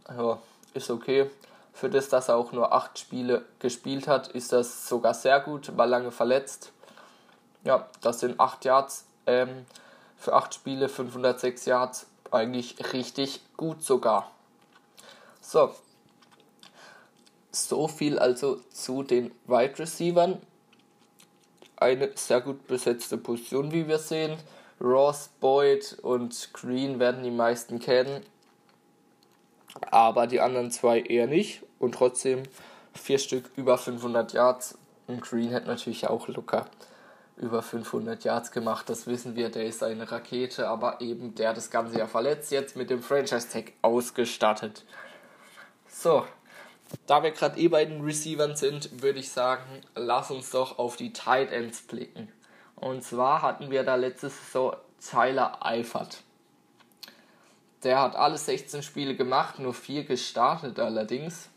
Ja, 0.09 0.39
ist 0.73 0.89
okay. 0.89 1.29
Für 1.73 1.89
das, 1.89 2.09
dass 2.09 2.29
er 2.29 2.35
auch 2.35 2.51
nur 2.51 2.73
8 2.73 2.97
Spiele 2.97 3.45
gespielt 3.59 4.07
hat, 4.07 4.27
ist 4.29 4.51
das 4.51 4.87
sogar 4.87 5.13
sehr 5.13 5.39
gut, 5.39 5.77
war 5.77 5.87
lange 5.87 6.11
verletzt. 6.11 6.71
Ja, 7.63 7.87
das 8.01 8.19
sind 8.19 8.39
8 8.39 8.65
Yards. 8.65 9.05
Ähm, 9.27 9.65
für 10.21 10.33
8 10.33 10.53
Spiele 10.53 10.87
506 10.87 11.65
Yards. 11.65 12.05
Eigentlich 12.29 12.93
richtig 12.93 13.41
gut 13.57 13.83
sogar. 13.83 14.31
So. 15.41 15.73
So 17.51 17.87
viel 17.87 18.19
also 18.19 18.61
zu 18.71 19.03
den 19.03 19.31
Wide 19.47 19.79
Receivers. 19.79 20.37
Eine 21.75 22.11
sehr 22.13 22.39
gut 22.39 22.67
besetzte 22.67 23.17
Position, 23.17 23.71
wie 23.71 23.87
wir 23.87 23.97
sehen. 23.97 24.37
Ross, 24.79 25.31
Boyd 25.39 25.97
und 26.03 26.53
Green 26.53 26.99
werden 26.99 27.23
die 27.23 27.31
meisten 27.31 27.79
kennen. 27.79 28.23
Aber 29.89 30.27
die 30.27 30.39
anderen 30.39 30.69
zwei 30.69 31.01
eher 31.01 31.25
nicht. 31.25 31.63
Und 31.79 31.95
trotzdem 31.95 32.43
vier 32.93 33.17
Stück 33.17 33.49
über 33.55 33.77
500 33.79 34.33
Yards. 34.33 34.77
Und 35.07 35.21
Green 35.21 35.51
hat 35.51 35.65
natürlich 35.65 36.07
auch 36.07 36.27
locker 36.27 36.67
über 37.41 37.61
500 37.61 38.23
Yards 38.23 38.51
gemacht. 38.51 38.87
Das 38.89 39.07
wissen 39.07 39.35
wir, 39.35 39.49
der 39.49 39.65
ist 39.65 39.83
eine 39.83 40.09
Rakete, 40.09 40.67
aber 40.67 41.01
eben 41.01 41.35
der 41.35 41.53
das 41.53 41.71
ganze 41.71 41.97
Jahr 41.97 42.07
verletzt, 42.07 42.51
jetzt 42.51 42.75
mit 42.75 42.89
dem 42.89 43.01
Franchise 43.01 43.49
Tag 43.49 43.73
ausgestattet. 43.81 44.85
So, 45.87 46.25
da 47.07 47.23
wir 47.23 47.31
gerade 47.31 47.59
eh 47.59 47.67
bei 47.67 47.83
den 47.83 48.01
Receivern 48.01 48.55
sind, 48.55 49.01
würde 49.01 49.19
ich 49.19 49.31
sagen, 49.31 49.81
lass 49.95 50.31
uns 50.31 50.51
doch 50.51 50.77
auf 50.77 50.95
die 50.95 51.13
Tight 51.13 51.51
Ends 51.51 51.81
blicken. 51.81 52.29
Und 52.75 53.03
zwar 53.03 53.41
hatten 53.41 53.71
wir 53.71 53.83
da 53.83 53.95
letzte 53.95 54.29
Saison 54.29 54.75
Tyler 54.99 55.65
Eifert. 55.65 56.21
Der 57.83 57.99
hat 57.99 58.15
alle 58.15 58.37
16 58.37 58.83
Spiele 58.83 59.15
gemacht, 59.15 59.57
nur 59.57 59.73
4 59.73 60.03
gestartet 60.03 60.79
allerdings. 60.79 61.49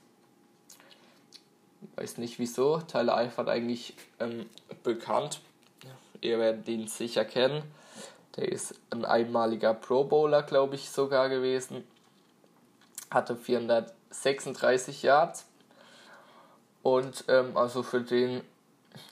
Weiß 1.97 2.17
nicht 2.17 2.38
wieso. 2.38 2.79
Tyler 2.79 3.17
Eifert 3.17 3.49
eigentlich 3.50 3.95
ähm, 4.19 4.47
bekannt 4.83 5.41
ihr 6.25 6.38
werdet 6.38 6.69
ihn 6.69 6.88
sicher 6.88 7.25
kennen. 7.25 7.62
Der 8.37 8.50
ist 8.50 8.75
ein 8.90 9.04
einmaliger 9.04 9.75
Pro 9.75 10.04
Bowler, 10.04 10.43
glaube 10.43 10.75
ich, 10.75 10.90
sogar 10.90 11.28
gewesen. 11.28 11.85
Hatte 13.11 13.37
436 13.37 15.02
Yards. 15.02 15.47
Und 16.83 17.25
ähm, 17.28 17.57
also 17.57 17.83
für 17.83 18.00
den 18.00 18.43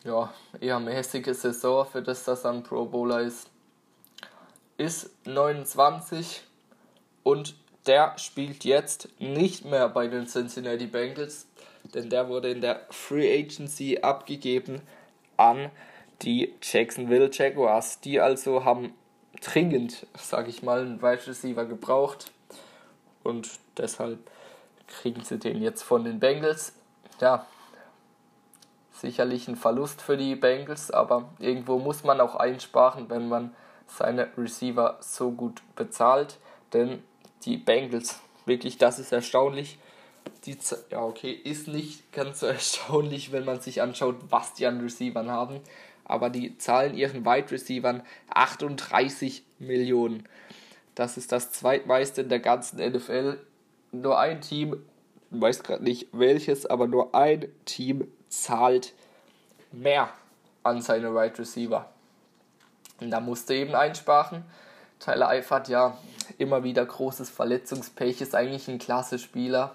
ja, 0.05 0.33
eher 0.61 0.81
mäßige 0.81 1.35
Saison, 1.37 1.87
für 1.87 2.03
das 2.03 2.25
das 2.25 2.45
ein 2.45 2.63
Pro 2.63 2.85
Bowler 2.85 3.21
ist, 3.21 3.49
ist 4.77 5.11
29 5.27 6.43
und 7.23 7.55
der 7.87 8.17
spielt 8.19 8.65
jetzt 8.65 9.09
nicht 9.19 9.65
mehr 9.65 9.89
bei 9.89 10.07
den 10.07 10.27
Cincinnati 10.27 10.87
Bengals, 10.87 11.47
denn 11.95 12.11
der 12.11 12.29
wurde 12.29 12.51
in 12.51 12.61
der 12.61 12.87
Free 12.91 13.41
Agency 13.41 13.99
abgegeben 13.99 14.83
an 15.37 15.71
die 16.23 16.55
Jacksonville 16.63 17.31
Jaguars. 17.33 18.01
Die 18.01 18.21
also 18.21 18.65
haben 18.65 18.95
dringend, 19.41 20.07
sage 20.17 20.51
ich 20.51 20.63
mal, 20.63 20.81
einen 20.81 21.03
Wide 21.03 21.27
Receiver 21.27 21.65
gebraucht 21.65 22.31
und 23.23 23.51
deshalb 23.77 24.19
kriegen 24.87 25.25
sie 25.25 25.39
den 25.39 25.63
jetzt 25.63 25.83
von 25.83 26.05
den 26.05 26.21
Bengals. 26.21 26.75
Ja, 27.21 27.47
sicherlich 28.93 29.49
ein 29.49 29.57
Verlust 29.57 30.03
für 30.03 30.17
die 30.17 30.37
Bengals, 30.37 30.91
aber 30.91 31.31
irgendwo 31.39 31.79
muss 31.79 32.05
man 32.05 32.21
auch 32.21 32.37
einsparen, 32.37 33.09
wenn 33.11 33.29
man 33.29 33.55
seine 33.87 34.29
Receiver 34.37 34.99
so 35.01 35.33
gut 35.33 35.63
bezahlt, 35.77 36.39
denn 36.73 37.03
die 37.45 37.57
Bengals, 37.57 38.21
wirklich, 38.47 38.79
das 38.79 38.99
ist 38.99 39.13
erstaunlich. 39.13 39.79
Die, 40.47 40.57
ja, 40.91 41.03
okay, 41.03 41.33
ist 41.33 41.67
nicht 41.69 42.13
ganz 42.13 42.41
so 42.41 42.47
erstaunlich, 42.59 43.33
wenn 43.33 43.45
man 43.45 43.61
sich 43.61 43.83
anschaut, 43.83 44.17
was 44.31 44.55
die 44.55 44.67
an 44.67 44.81
Receivern 44.81 45.31
haben 45.31 45.61
aber 46.13 46.31
die 46.31 46.59
zahlen 46.59 46.95
ihren 46.95 47.25
Wide 47.25 47.51
Receivern 47.51 48.03
38 48.29 49.45
Millionen. 49.59 50.29
Das 50.95 51.17
ist 51.17 51.33
das 51.33 51.53
zweitmeiste 51.53 52.21
in 52.21 52.29
der 52.29 52.41
ganzen 52.41 52.79
NFL. 52.79 53.39
Nur 53.93 54.19
ein 54.19 54.41
Team, 54.43 54.77
weiß 55.31 55.63
gerade 55.63 55.83
nicht 55.83 56.09
welches, 56.13 56.67
aber 56.67 56.87
nur 56.87 57.15
ein 57.15 57.49
Team 57.65 58.07
zahlt 58.29 58.93
mehr 59.73 60.11
an 60.63 60.83
seine 60.83 61.15
Wide 61.15 61.39
Receiver. 61.39 61.89
Und 63.01 63.11
da 63.11 63.21
musste 63.21 63.55
eben 63.55 63.75
einsparen. 63.75 64.45
Tyler 65.01 65.29
Eifert, 65.29 65.69
ja, 65.69 65.97
immer 66.39 66.63
wieder 66.63 66.85
großes 66.85 67.31
Verletzungspech, 67.31 68.21
ist 68.21 68.35
eigentlich 68.35 68.69
ein 68.69 68.79
klasse 68.79 69.19
Spieler. 69.19 69.75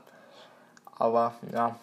Aber 0.98 1.36
ja, 1.52 1.78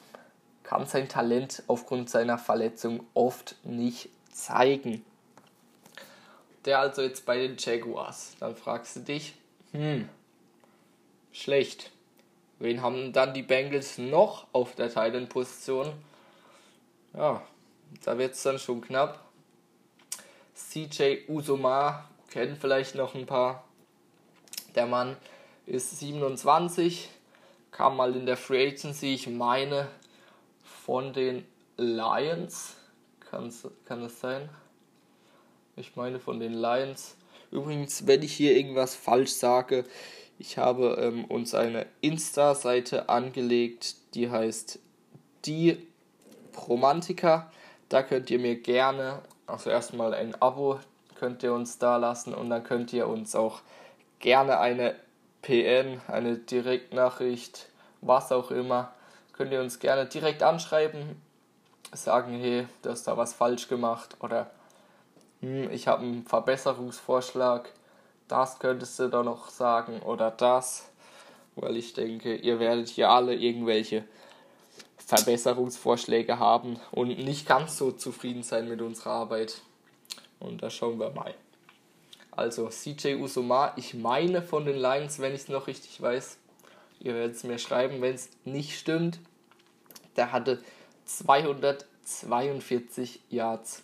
kann 0.63 0.87
sein 0.87 1.09
Talent 1.09 1.63
aufgrund 1.67 2.09
seiner 2.09 2.39
Verletzung 2.39 3.05
oft 3.15 3.57
nicht 3.65 4.09
zeigen. 4.35 5.05
Der 6.65 6.81
also 6.81 7.03
jetzt 7.03 7.25
bei 7.25 7.39
den 7.39 7.57
Jaguars. 7.59 8.37
Dann 8.41 8.57
fragst 8.57 8.97
du 8.97 9.01
dich, 9.01 9.35
hm, 9.73 10.09
schlecht. 11.33 11.91
Wen 12.59 12.83
haben 12.83 13.13
dann 13.13 13.35
die 13.35 13.43
Bengals 13.43 13.99
noch 13.99 14.47
auf 14.53 14.75
der 14.75 14.89
Titan-Position? 14.89 15.93
Ja, 17.13 17.43
da 18.05 18.19
wird 18.19 18.35
es 18.35 18.43
dann 18.43 18.59
schon 18.59 18.81
knapp. 18.81 19.21
CJ 20.55 21.29
Usoma 21.29 22.09
kennen 22.31 22.57
vielleicht 22.57 22.95
noch 22.95 23.15
ein 23.15 23.27
paar. 23.27 23.65
Der 24.75 24.87
Mann 24.87 25.17
ist 25.67 25.99
27, 25.99 27.09
kam 27.71 27.97
mal 27.97 28.15
in 28.17 28.27
der 28.27 28.37
Free 28.37 28.69
Agency, 28.69 29.15
ich 29.15 29.29
meine, 29.29 29.89
von 30.63 31.13
den 31.13 31.47
Lions 31.77 32.77
Kann's, 33.35 33.67
kann 33.85 34.01
es 34.05 34.21
sein? 34.21 34.49
Ich 35.75 35.97
meine 35.97 36.21
von 36.21 36.39
den 36.39 36.55
Lions. 36.55 37.17
Übrigens, 37.51 38.07
wenn 38.07 38.23
ich 38.23 38.33
hier 38.33 38.57
irgendwas 38.57 38.95
falsch 38.95 39.33
sage, 39.33 39.87
ich 40.39 40.57
habe 40.57 40.99
ähm, 41.01 41.25
uns 41.25 41.53
eine 41.53 41.87
Insta-Seite 42.01 43.09
angelegt, 43.09 43.97
die 44.15 44.31
heißt 44.31 44.79
die 45.47 45.85
Romantiker. 46.69 47.51
Da 47.89 48.05
könnt 48.05 48.31
ihr 48.31 48.39
mir 48.39 48.55
gerne, 48.55 49.21
also 49.49 49.69
erstmal 49.69 50.15
ein 50.15 50.41
Abo 50.41 50.79
könnt 51.17 51.43
ihr 51.43 51.55
uns 51.55 51.79
da 51.79 51.97
lassen 51.97 52.35
und 52.35 52.51
dann 52.51 52.63
könnt 52.63 52.93
ihr 52.93 53.09
uns 53.09 53.35
auch 53.35 53.63
gerne 54.21 54.61
eine 54.61 54.95
PN, 55.43 56.01
eine 56.07 56.37
Direktnachricht, 56.37 57.69
was 58.01 58.31
auch 58.31 58.53
immer, 58.53 58.95
könnt 59.33 59.51
ihr 59.51 59.61
uns 59.61 59.81
gerne 59.81 60.07
direkt 60.07 60.45
anschreiben, 60.45 61.21
sagen, 61.97 62.39
hey, 62.39 62.67
du 62.83 62.91
hast 62.91 63.05
da 63.05 63.17
was 63.17 63.33
falsch 63.33 63.69
gemacht 63.69 64.17
oder 64.21 64.51
hm, 65.41 65.71
ich 65.71 65.89
habe 65.89 66.03
einen 66.03 66.25
Verbesserungsvorschlag, 66.25 67.71
das 68.29 68.59
könntest 68.59 68.99
du 68.99 69.09
da 69.09 69.23
noch 69.23 69.51
sagen 69.51 70.01
oder 70.01 70.31
das, 70.31 70.91
weil 71.57 71.77
ich 71.77 71.93
denke, 71.93 72.37
ihr 72.37 72.59
werdet 72.59 72.89
hier 72.89 73.11
alle 73.11 73.35
irgendwelche 73.35 74.05
Verbesserungsvorschläge 74.97 76.39
haben 76.39 76.79
und 76.91 77.19
nicht 77.19 77.47
ganz 77.47 77.77
so 77.77 77.93
zufrieden 77.93 78.43
sein 78.43 78.69
mit 78.69 78.81
unserer 78.81 79.11
Arbeit. 79.11 79.61
Und 80.41 80.63
da 80.63 80.71
schauen 80.71 80.99
wir 80.99 81.11
mal. 81.11 81.35
Also 82.31 82.69
CJ 82.69 83.15
Usoma, 83.17 83.73
ich 83.77 83.95
meine 83.95 84.43
von 84.43 84.65
den 84.65 84.77
Lions, 84.77 85.21
wenn 85.21 85.35
ich 85.35 85.43
es 85.43 85.49
noch 85.49 85.67
richtig 85.67 86.01
weiß. 86.01 86.39
Ihr 87.01 87.15
werdet 87.15 87.37
es 87.37 87.45
mir 87.45 87.59
schreiben, 87.59 88.01
wenn 88.01 88.15
es 88.15 88.31
nicht 88.45 88.79
stimmt. 88.79 89.21
Der 90.17 90.33
hatte 90.33 90.63
242 91.05 93.21
Yards. 93.31 93.83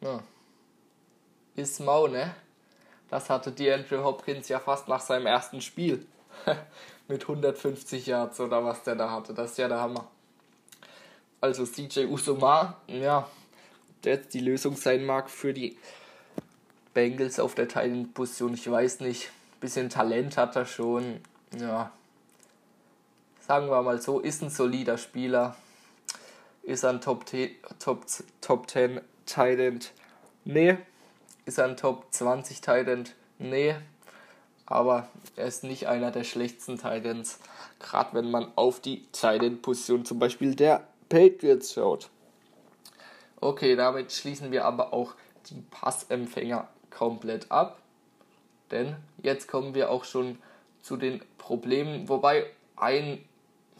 Ja. 0.00 0.22
Ist 1.54 1.80
mau, 1.80 2.06
ne? 2.06 2.34
Das 3.08 3.30
hatte 3.30 3.52
die 3.52 3.70
Andrew 3.70 4.02
Hopkins 4.02 4.48
ja 4.48 4.58
fast 4.58 4.88
nach 4.88 5.00
seinem 5.00 5.26
ersten 5.26 5.60
Spiel. 5.60 6.06
Mit 7.08 7.22
150 7.22 8.06
Yards 8.06 8.40
oder 8.40 8.64
was 8.64 8.82
der 8.82 8.96
da 8.96 9.10
hatte. 9.10 9.32
Das 9.32 9.52
ist 9.52 9.58
ja 9.58 9.68
der 9.68 9.80
Hammer. 9.80 10.08
Also 11.40 11.64
CJ 11.64 12.06
Usoma, 12.06 12.76
ja, 12.88 13.28
der 14.02 14.14
jetzt 14.14 14.34
die 14.34 14.40
Lösung 14.40 14.76
sein 14.76 15.04
mag 15.04 15.30
für 15.30 15.52
die 15.52 15.78
Bengals 16.94 17.38
auf 17.38 17.54
der 17.54 17.68
Teilenposition. 17.68 18.54
Ich 18.54 18.68
weiß 18.68 19.00
nicht. 19.00 19.30
Bisschen 19.60 19.88
Talent 19.88 20.36
hat 20.36 20.56
er 20.56 20.66
schon. 20.66 21.20
Ja. 21.58 21.92
Sagen 23.46 23.70
wir 23.70 23.80
mal 23.82 24.02
so, 24.02 24.18
ist 24.18 24.42
ein 24.42 24.50
solider 24.50 24.98
Spieler. 24.98 25.54
Ist 26.66 26.84
ein 26.84 27.00
Top, 27.00 27.24
Top, 27.78 28.06
Top 28.40 28.68
10 28.68 29.00
Talent. 29.24 29.92
Nee. 30.44 30.76
Ist 31.44 31.60
ein 31.60 31.76
Top 31.76 32.06
20 32.10 32.60
Talent. 32.60 33.14
Nee. 33.38 33.76
Aber 34.66 35.08
er 35.36 35.46
ist 35.46 35.62
nicht 35.62 35.86
einer 35.86 36.10
der 36.10 36.24
schlechtesten 36.24 36.76
Titans. 36.76 37.38
Gerade 37.78 38.14
wenn 38.14 38.32
man 38.32 38.50
auf 38.56 38.80
die 38.80 39.06
Titan-Position 39.12 40.04
zum 40.04 40.18
Beispiel 40.18 40.56
der 40.56 40.88
Patriots 41.08 41.72
schaut. 41.72 42.10
Okay, 43.40 43.76
damit 43.76 44.10
schließen 44.10 44.50
wir 44.50 44.64
aber 44.64 44.92
auch 44.92 45.14
die 45.48 45.62
Passempfänger 45.70 46.66
komplett 46.90 47.48
ab. 47.48 47.80
Denn 48.72 48.96
jetzt 49.22 49.46
kommen 49.46 49.72
wir 49.76 49.88
auch 49.88 50.02
schon 50.02 50.36
zu 50.82 50.96
den 50.96 51.22
Problemen, 51.38 52.08
wobei 52.08 52.46
ein, 52.74 53.24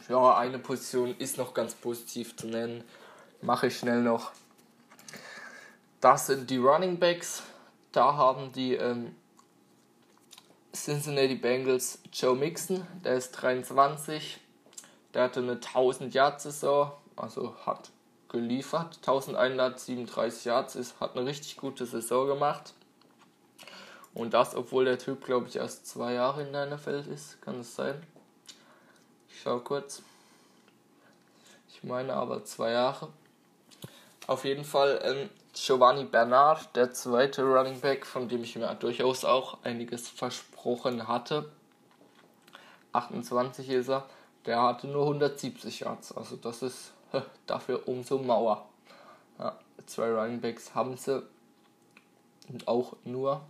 ja, 0.09 0.37
eine 0.37 0.59
Position 0.59 1.15
ist 1.17 1.37
noch 1.37 1.53
ganz 1.53 1.73
positiv 1.75 2.35
zu 2.35 2.47
nennen. 2.47 2.83
Mache 3.41 3.67
ich 3.67 3.77
schnell 3.77 4.01
noch. 4.01 4.31
Das 6.01 6.27
sind 6.27 6.49
die 6.49 6.57
Running 6.57 6.99
Backs. 6.99 7.43
Da 7.91 8.15
haben 8.15 8.51
die 8.51 8.75
ähm, 8.75 9.15
Cincinnati 10.73 11.35
Bengals 11.35 11.99
Joe 12.13 12.35
Mixon, 12.35 12.85
der 13.03 13.15
ist 13.15 13.31
23. 13.31 14.39
Der 15.13 15.23
hatte 15.23 15.39
eine 15.39 15.53
1000 15.53 16.13
Yard 16.13 16.41
Saison, 16.41 16.91
also 17.15 17.55
hat 17.65 17.89
geliefert. 18.29 18.97
1137 18.97 20.45
Yards 20.45 20.75
ist, 20.75 20.99
hat 20.99 21.15
eine 21.17 21.25
richtig 21.25 21.57
gute 21.57 21.85
Saison 21.85 22.27
gemacht. 22.27 22.73
Und 24.13 24.33
das, 24.33 24.55
obwohl 24.55 24.85
der 24.85 24.99
Typ, 24.99 25.25
glaube 25.25 25.47
ich, 25.47 25.55
erst 25.55 25.87
zwei 25.87 26.13
Jahre 26.13 26.43
in 26.43 26.51
der 26.51 26.65
NFL 26.65 27.05
ist. 27.13 27.41
Kann 27.41 27.59
es 27.59 27.75
sein? 27.75 28.01
Ich 29.37 29.43
schau 29.43 29.59
kurz. 29.59 30.01
Ich 31.69 31.83
meine 31.83 32.13
aber 32.13 32.43
zwei 32.43 32.71
Jahre. 32.71 33.09
Auf 34.25 34.45
jeden 34.45 34.63
Fall 34.63 34.99
ähm, 35.03 35.29
Giovanni 35.53 36.05
Bernard, 36.05 36.75
der 36.75 36.91
zweite 36.91 37.43
Running 37.43 37.79
Back, 37.79 38.07
von 38.07 38.27
dem 38.27 38.43
ich 38.43 38.55
mir 38.55 38.73
durchaus 38.73 39.25
auch 39.25 39.59
einiges 39.63 40.09
versprochen 40.09 41.07
hatte. 41.07 41.51
28 42.93 43.69
ist 43.69 43.89
er. 43.89 44.09
Der 44.47 44.63
hatte 44.63 44.87
nur 44.87 45.03
170 45.03 45.81
Yards. 45.81 46.17
Also 46.17 46.35
das 46.37 46.63
ist 46.63 46.93
dafür 47.45 47.87
umso 47.87 48.17
Mauer. 48.17 48.65
Ja, 49.37 49.55
zwei 49.85 50.09
Running 50.09 50.41
Backs 50.41 50.73
haben 50.73 50.97
sie 50.97 51.21
und 52.49 52.67
auch 52.67 52.93
nur, 53.05 53.41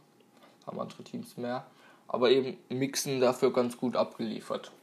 haben 0.66 0.82
andere 0.82 1.04
Teams 1.04 1.38
mehr, 1.38 1.66
aber 2.10 2.30
eben 2.30 2.58
Mixen 2.68 3.22
dafür 3.22 3.54
ganz 3.54 3.78
gut 3.78 3.96
abgeliefert. 3.96 4.74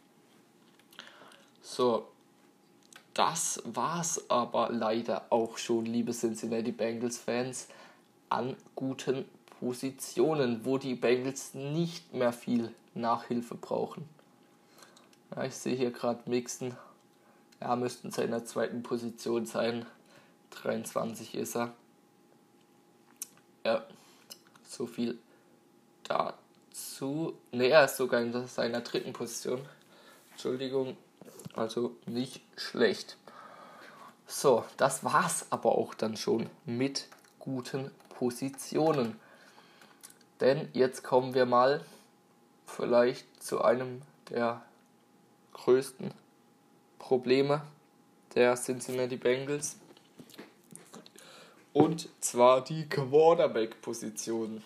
So, 1.66 2.06
das 3.14 3.62
war's 3.64 4.28
aber 4.28 4.68
leider 4.70 5.24
auch 5.30 5.56
schon, 5.56 5.86
liebe 5.86 6.12
Cincinnati 6.12 6.72
Bengals 6.72 7.16
Fans, 7.16 7.68
an 8.28 8.54
guten 8.74 9.24
Positionen, 9.58 10.64
wo 10.66 10.76
die 10.76 10.94
Bengals 10.94 11.54
nicht 11.54 12.12
mehr 12.12 12.34
viel 12.34 12.74
Nachhilfe 12.92 13.54
brauchen. 13.54 14.06
Ja, 15.34 15.44
ich 15.44 15.54
sehe 15.54 15.74
hier 15.74 15.90
gerade 15.90 16.28
Mixen 16.28 16.76
ja, 17.64 17.76
müssten 17.76 18.08
in 18.08 18.12
seiner 18.12 18.44
zweiten 18.44 18.82
Position 18.82 19.46
sein. 19.46 19.86
23 20.50 21.34
ist 21.34 21.56
er. 21.56 21.72
Ja, 23.64 23.86
so 24.68 24.86
viel 24.86 25.18
dazu. 26.02 27.38
Ne, 27.52 27.68
er 27.68 27.86
ist 27.86 27.96
sogar 27.96 28.20
in 28.20 28.46
seiner 28.46 28.82
dritten 28.82 29.14
Position. 29.14 29.62
Entschuldigung, 30.32 30.96
also 31.54 31.96
nicht 32.06 32.42
schlecht. 32.56 33.16
So, 34.26 34.64
das 34.76 35.04
war's 35.04 35.46
aber 35.50 35.72
auch 35.72 35.94
dann 35.94 36.16
schon 36.16 36.48
mit 36.64 37.08
guten 37.38 37.90
Positionen. 38.08 39.18
Denn 40.40 40.68
jetzt 40.72 41.04
kommen 41.04 41.34
wir 41.34 41.46
mal 41.46 41.84
vielleicht 42.66 43.42
zu 43.42 43.62
einem 43.62 44.02
der 44.30 44.62
größten 45.52 46.12
Probleme 46.98 47.62
der 48.34 48.56
Cincinnati 48.56 49.16
Bengals. 49.16 49.76
Und 51.72 52.08
zwar 52.20 52.62
die 52.64 52.88
Quarterback-Position. 52.88 54.64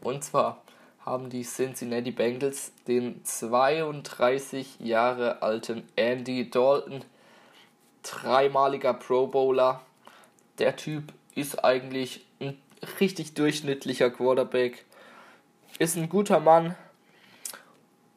Und 0.00 0.24
zwar 0.24 0.63
haben 1.04 1.28
die 1.28 1.42
Cincinnati 1.42 2.12
Bengals 2.12 2.72
den 2.88 3.22
32 3.24 4.80
Jahre 4.80 5.42
alten 5.42 5.86
Andy 5.96 6.50
Dalton, 6.50 7.04
dreimaliger 8.02 8.94
Pro 8.94 9.26
Bowler. 9.26 9.82
Der 10.58 10.76
Typ 10.76 11.12
ist 11.34 11.62
eigentlich 11.62 12.24
ein 12.40 12.56
richtig 13.00 13.34
durchschnittlicher 13.34 14.10
Quarterback, 14.10 14.84
ist 15.78 15.96
ein 15.96 16.08
guter 16.08 16.40
Mann 16.40 16.74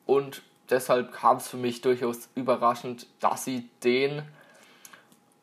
und 0.06 0.42
deshalb 0.70 1.12
kam 1.12 1.38
es 1.38 1.50
für 1.50 1.58
mich 1.58 1.82
durchaus 1.82 2.30
überraschend, 2.36 3.08
dass 3.20 3.44
sie 3.44 3.70
den, 3.84 4.22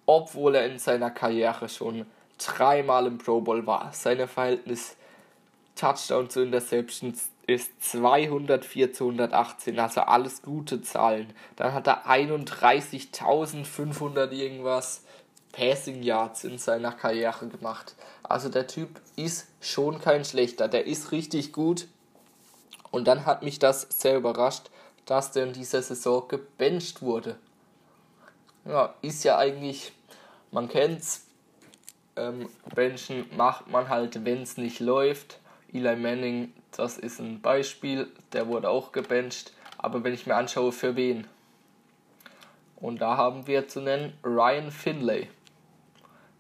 obwohl 0.07 0.55
er 0.55 0.67
in 0.67 0.79
seiner 0.79 1.11
Karriere 1.11 1.69
schon 1.69 2.07
dreimal 2.39 3.07
im 3.07 3.19
Pro 3.19 3.43
Bowl 3.43 3.67
war, 3.67 3.93
seine 3.93 4.29
Verhältnis 4.29 4.97
Touchdown 5.75 6.31
zu 6.31 6.43
Interceptions 6.43 7.31
ist 7.47 7.91
204 7.91 8.93
zu 8.93 9.05
118, 9.05 9.79
also 9.79 10.01
alles 10.03 10.43
gute 10.43 10.83
Zahlen. 10.83 11.33
Dann 11.57 11.73
hat 11.75 11.87
er 11.87 12.07
31.500 12.07 14.31
irgendwas 14.31 15.05
Passing 15.53 16.03
Yards 16.03 16.45
in 16.45 16.59
seiner 16.59 16.93
Karriere 16.93 17.47
gemacht. 17.47 17.95
Also 18.23 18.49
der 18.49 18.67
Typ 18.67 19.01
ist 19.17 19.49
schon 19.61 20.01
kein 20.01 20.25
schlechter, 20.25 20.69
der 20.69 20.87
ist 20.87 21.13
richtig 21.13 21.53
gut. 21.53 21.87
Und 22.91 23.07
dann 23.07 23.27
hat 23.27 23.43
mich 23.43 23.59
das 23.59 23.87
sehr 23.91 24.17
überrascht, 24.17 24.71
dass 25.07 25.33
der 25.33 25.45
in 25.45 25.53
dieser 25.53 25.83
Saison 25.83 26.27
gebencht 26.29 27.03
wurde. 27.03 27.37
Ja, 28.65 28.95
ist 29.03 29.25
ja 29.25 29.37
eigentlich, 29.37 29.93
man 30.51 30.69
kennt's, 30.69 31.27
ähm, 32.17 32.49
Benchen 32.75 33.27
macht 33.37 33.69
man 33.69 33.89
halt, 33.89 34.25
wenn 34.25 34.43
es 34.43 34.57
nicht 34.57 34.81
läuft. 34.81 35.39
Eli 35.73 35.97
Manning, 35.97 36.53
das 36.77 36.99
ist 36.99 37.21
ein 37.21 37.41
Beispiel, 37.41 38.09
der 38.33 38.49
wurde 38.49 38.69
auch 38.69 38.93
gebencht. 38.93 39.53
Aber 39.79 40.03
wenn 40.05 40.15
ich 40.15 40.27
mir 40.27 40.37
anschaue, 40.37 40.73
für 40.73 40.97
wen? 40.97 41.27
Und 42.77 43.01
da 43.01 43.17
haben 43.17 43.47
wir 43.47 43.69
zu 43.69 43.81
nennen 43.81 44.19
Ryan 44.25 44.71
Finlay. 44.71 45.29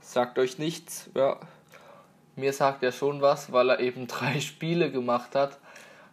Sagt 0.01 0.38
euch 0.38 0.59
nichts, 0.59 1.09
ja. 1.14 1.38
mir 2.37 2.53
sagt 2.53 2.83
er 2.83 2.92
schon 2.92 3.23
was, 3.23 3.53
weil 3.53 3.70
er 3.70 3.81
eben 3.81 4.07
drei 4.09 4.40
Spiele 4.40 4.90
gemacht 4.90 5.35
hat. 5.35 5.59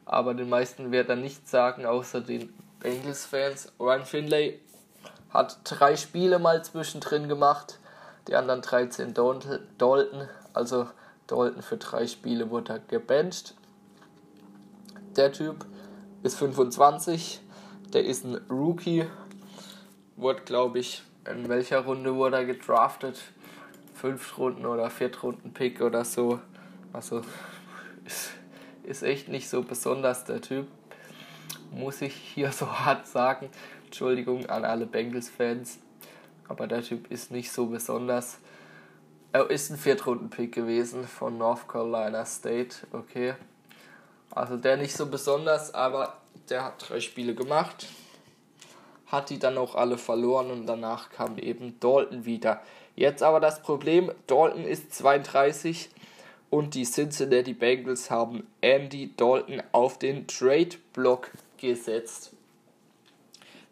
Aber 0.05 0.33
den 0.33 0.49
meisten 0.49 0.91
wird 0.91 1.09
er 1.09 1.15
nichts 1.15 1.51
sagen, 1.51 1.85
außer 1.85 2.21
den 2.21 2.53
Bengals-Fans. 2.79 3.73
Ryan 3.79 4.05
Finlay 4.05 4.59
hat 5.29 5.59
drei 5.63 5.95
Spiele 5.95 6.39
mal 6.39 6.63
zwischendrin 6.63 7.27
gemacht, 7.29 7.79
die 8.27 8.35
anderen 8.35 8.61
13 8.61 9.13
Dalton. 9.13 10.27
Also 10.53 10.89
Dalton 11.27 11.61
für 11.61 11.77
drei 11.77 12.07
Spiele 12.07 12.49
wurde 12.49 12.73
er 12.73 12.79
gebencht. 12.79 13.55
Der 15.17 15.33
Typ 15.33 15.65
ist 16.23 16.37
25, 16.37 17.41
der 17.91 18.05
ist 18.05 18.23
ein 18.23 18.35
Rookie, 18.49 19.05
wurde 20.15 20.43
glaube 20.43 20.79
ich, 20.79 21.03
in 21.29 21.49
welcher 21.49 21.79
Runde 21.79 22.15
wurde 22.15 22.37
er 22.37 22.45
gedraftet? 22.45 23.19
Fünf 23.93 24.37
Runden 24.37 24.65
oder 24.65 24.89
Viertrunden 24.89 25.51
Pick 25.51 25.81
oder 25.81 26.05
so. 26.05 26.39
Also 26.93 27.23
ist, 28.05 28.31
ist 28.83 29.03
echt 29.03 29.27
nicht 29.27 29.49
so 29.49 29.63
besonders 29.63 30.23
der 30.23 30.39
Typ. 30.39 30.67
Muss 31.71 32.01
ich 32.01 32.15
hier 32.15 32.53
so 32.53 32.71
hart 32.85 33.05
sagen. 33.05 33.49
Entschuldigung 33.83 34.45
an 34.45 34.63
alle 34.63 34.85
Bengals-Fans. 34.85 35.79
Aber 36.47 36.67
der 36.67 36.83
Typ 36.83 37.11
ist 37.11 37.31
nicht 37.31 37.51
so 37.51 37.65
besonders. 37.65 38.37
Er 39.33 39.49
ist 39.49 39.71
ein 39.71 39.77
Viertrunden-Pick 39.77 40.53
gewesen 40.53 41.05
von 41.05 41.37
North 41.37 41.67
Carolina 41.67 42.25
State, 42.25 42.87
okay. 42.93 43.35
Also 44.31 44.57
der 44.57 44.77
nicht 44.77 44.95
so 44.95 45.05
besonders, 45.05 45.73
aber 45.73 46.17
der 46.49 46.63
hat 46.63 46.89
drei 46.89 46.99
Spiele 46.99 47.35
gemacht. 47.35 47.87
Hat 49.07 49.29
die 49.29 49.39
dann 49.39 49.57
auch 49.57 49.75
alle 49.75 49.97
verloren 49.97 50.51
und 50.51 50.65
danach 50.65 51.09
kam 51.09 51.37
eben 51.37 51.79
Dalton 51.79 52.25
wieder. 52.25 52.61
Jetzt 52.95 53.23
aber 53.23 53.39
das 53.39 53.61
Problem, 53.61 54.11
Dalton 54.27 54.63
ist 54.63 54.93
32 54.93 55.89
und 56.49 56.75
die 56.75 56.83
Cincinnati 56.83 57.53
Bengals 57.53 58.09
haben 58.09 58.47
Andy 58.61 59.13
Dalton 59.15 59.61
auf 59.71 59.99
den 59.99 60.27
Trade-Block 60.27 61.31
gesetzt. 61.57 62.31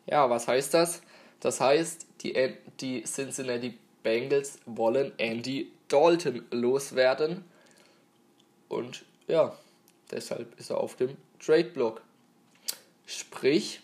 Ja, 0.06 0.30
was 0.30 0.48
heißt 0.48 0.74
das? 0.74 1.02
Das 1.40 1.62
heißt, 1.62 2.06
die, 2.22 2.54
die 2.80 3.04
Cincinnati 3.04 3.78
Bengals 4.04 4.60
wollen 4.66 5.12
Andy 5.18 5.72
Dalton 5.88 6.46
loswerden. 6.52 7.44
Und 8.68 9.06
ja, 9.28 9.54
deshalb 10.12 10.60
ist 10.60 10.70
er 10.70 10.78
auf 10.78 10.96
dem 10.96 11.16
Trade-Block. 11.40 12.02
Sprich, 13.06 13.82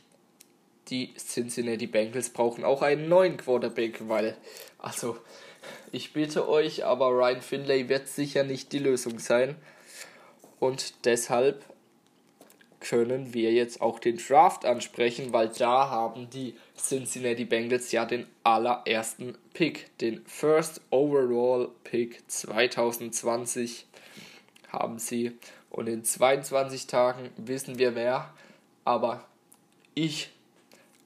die 0.89 1.13
Cincinnati 1.15 1.88
Bengals 1.88 2.29
brauchen 2.29 2.63
auch 2.63 2.81
einen 2.81 3.09
neuen 3.09 3.38
Quarterback, 3.38 4.07
weil, 4.07 4.38
also, 4.77 5.17
ich 5.91 6.13
bitte 6.13 6.47
euch, 6.47 6.85
aber 6.85 7.09
Ryan 7.09 7.41
Finlay 7.41 7.89
wird 7.89 8.07
sicher 8.07 8.43
nicht 8.43 8.71
die 8.71 8.79
Lösung 8.79 9.19
sein. 9.19 9.55
Und 10.59 11.05
deshalb 11.05 11.63
können 12.79 13.33
wir 13.33 13.51
jetzt 13.51 13.81
auch 13.81 13.99
den 13.99 14.17
Draft 14.17 14.65
ansprechen, 14.65 15.33
weil 15.33 15.49
da 15.49 15.89
haben 15.89 16.29
die 16.29 16.55
Cincinnati 16.77 17.45
Bengals 17.45 17.91
ja 17.91 18.05
den 18.05 18.27
allerersten 18.43 19.35
Pick, 19.53 19.97
den 19.97 20.23
First 20.25 20.81
Overall 20.91 21.69
Pick 21.83 22.29
2020 22.29 23.88
haben 24.69 24.99
sie. 24.99 25.31
Und 25.75 25.88
in 25.88 26.05
22 26.05 26.88
Tagen 26.88 27.31
wissen 27.35 27.77
wir 27.77 27.91
mehr. 27.91 28.33
Aber 28.85 29.25
ich, 29.93 30.31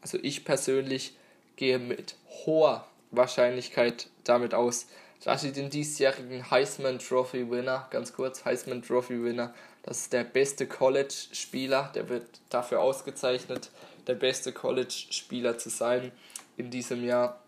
also 0.01 0.19
ich 0.21 0.45
persönlich, 0.45 1.15
gehe 1.55 1.79
mit 1.79 2.15
hoher 2.45 2.86
Wahrscheinlichkeit 3.10 4.08
damit 4.23 4.53
aus, 4.53 4.86
dass 5.23 5.41
sie 5.41 5.51
den 5.51 5.71
diesjährigen 5.71 6.51
Heisman 6.51 6.99
Trophy 6.99 7.49
Winner, 7.49 7.88
ganz 7.89 8.13
kurz, 8.13 8.45
Heisman 8.45 8.84
Trophy 8.84 9.23
Winner 9.23 9.53
das 9.84 10.01
ist 10.01 10.13
der 10.13 10.23
beste 10.23 10.67
College-Spieler, 10.67 11.91
der 11.95 12.10
wird 12.10 12.41
dafür 12.49 12.82
ausgezeichnet, 12.82 13.71
der 14.05 14.13
beste 14.13 14.53
College-Spieler 14.53 15.58
zu 15.58 15.69
sein 15.69 16.12
in 16.58 16.69
diesem 16.69 17.03
Jahr. 17.03 17.41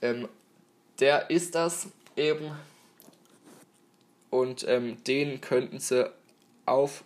Ähm, 0.00 0.28
der 0.98 1.30
ist 1.30 1.54
das 1.54 1.86
eben 2.16 2.50
und 4.32 4.66
ähm, 4.66 4.96
den 5.04 5.42
könnten 5.42 5.78
sie 5.78 6.10
auf 6.64 7.04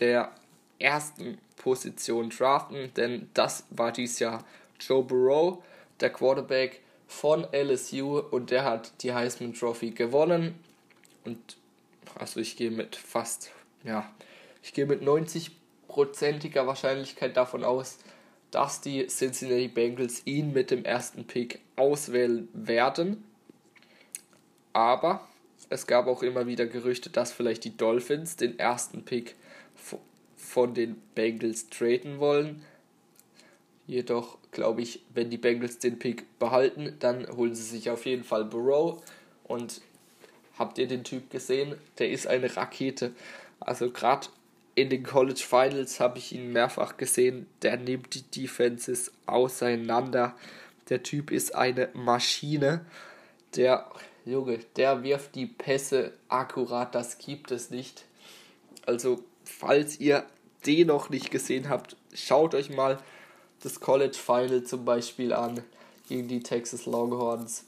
der 0.00 0.32
ersten 0.78 1.38
Position 1.56 2.30
draften, 2.30 2.90
denn 2.94 3.28
das 3.34 3.64
war 3.68 3.92
dieses 3.92 4.18
Jahr 4.18 4.42
Joe 4.80 5.04
Burrow, 5.04 5.62
der 6.00 6.10
Quarterback 6.10 6.80
von 7.06 7.46
LSU 7.52 8.18
und 8.18 8.50
der 8.50 8.64
hat 8.64 8.92
die 9.02 9.12
Heisman 9.12 9.52
Trophy 9.52 9.90
gewonnen 9.90 10.54
und 11.26 11.58
also 12.14 12.40
ich 12.40 12.56
gehe 12.56 12.70
mit 12.70 12.96
fast, 12.96 13.50
ja, 13.84 14.10
ich 14.62 14.72
gehe 14.72 14.86
mit 14.86 15.02
90%iger 15.02 16.66
Wahrscheinlichkeit 16.66 17.36
davon 17.36 17.62
aus, 17.62 17.98
dass 18.50 18.80
die 18.80 19.06
Cincinnati 19.08 19.68
Bengals 19.68 20.22
ihn 20.24 20.54
mit 20.54 20.70
dem 20.70 20.82
ersten 20.86 21.26
Pick 21.26 21.60
auswählen 21.76 22.48
werden. 22.54 23.22
Aber 24.72 25.26
es 25.68 25.86
gab 25.86 26.06
auch 26.06 26.22
immer 26.22 26.46
wieder 26.46 26.66
Gerüchte, 26.66 27.10
dass 27.10 27.32
vielleicht 27.32 27.64
die 27.64 27.76
Dolphins 27.76 28.36
den 28.36 28.58
ersten 28.58 29.04
Pick 29.04 29.34
von 30.36 30.74
den 30.74 30.96
Bengals 31.14 31.68
traden 31.68 32.18
wollen. 32.18 32.62
Jedoch 33.86 34.38
glaube 34.52 34.82
ich, 34.82 35.02
wenn 35.14 35.30
die 35.30 35.38
Bengals 35.38 35.78
den 35.78 35.98
Pick 35.98 36.38
behalten, 36.38 36.96
dann 36.98 37.26
holen 37.36 37.54
sie 37.54 37.62
sich 37.62 37.90
auf 37.90 38.06
jeden 38.06 38.24
Fall 38.24 38.44
Burrow. 38.44 39.02
Und 39.44 39.80
Habt 40.58 40.78
ihr 40.78 40.86
den 40.86 41.04
Typ 41.04 41.30
gesehen? 41.30 41.76
Der 41.98 42.10
ist 42.10 42.26
eine 42.26 42.56
Rakete. 42.56 43.12
Also 43.60 43.90
gerade 43.90 44.28
in 44.74 44.88
den 44.88 45.02
College 45.02 45.42
Finals 45.46 46.00
habe 46.00 46.18
ich 46.18 46.32
ihn 46.32 46.52
mehrfach 46.52 46.96
gesehen. 46.96 47.46
Der 47.62 47.76
nimmt 47.76 48.14
die 48.14 48.22
Defenses 48.22 49.12
auseinander. 49.26 50.34
Der 50.88 51.02
Typ 51.02 51.30
ist 51.30 51.54
eine 51.54 51.90
Maschine. 51.92 52.86
Der 53.54 53.86
Junge, 54.26 54.58
der 54.74 55.04
wirft 55.04 55.36
die 55.36 55.46
Pässe 55.46 56.12
akkurat. 56.28 56.94
Das 56.94 57.18
gibt 57.18 57.52
es 57.52 57.70
nicht. 57.70 58.04
Also, 58.84 59.22
falls 59.44 60.00
ihr 60.00 60.26
den 60.66 60.88
noch 60.88 61.10
nicht 61.10 61.30
gesehen 61.30 61.68
habt, 61.68 61.96
schaut 62.12 62.54
euch 62.54 62.70
mal 62.70 62.98
das 63.62 63.78
College 63.80 64.16
Final 64.16 64.64
zum 64.64 64.84
Beispiel 64.84 65.32
an 65.32 65.62
gegen 66.08 66.26
die 66.26 66.40
Texas 66.40 66.86
Longhorns. 66.86 67.64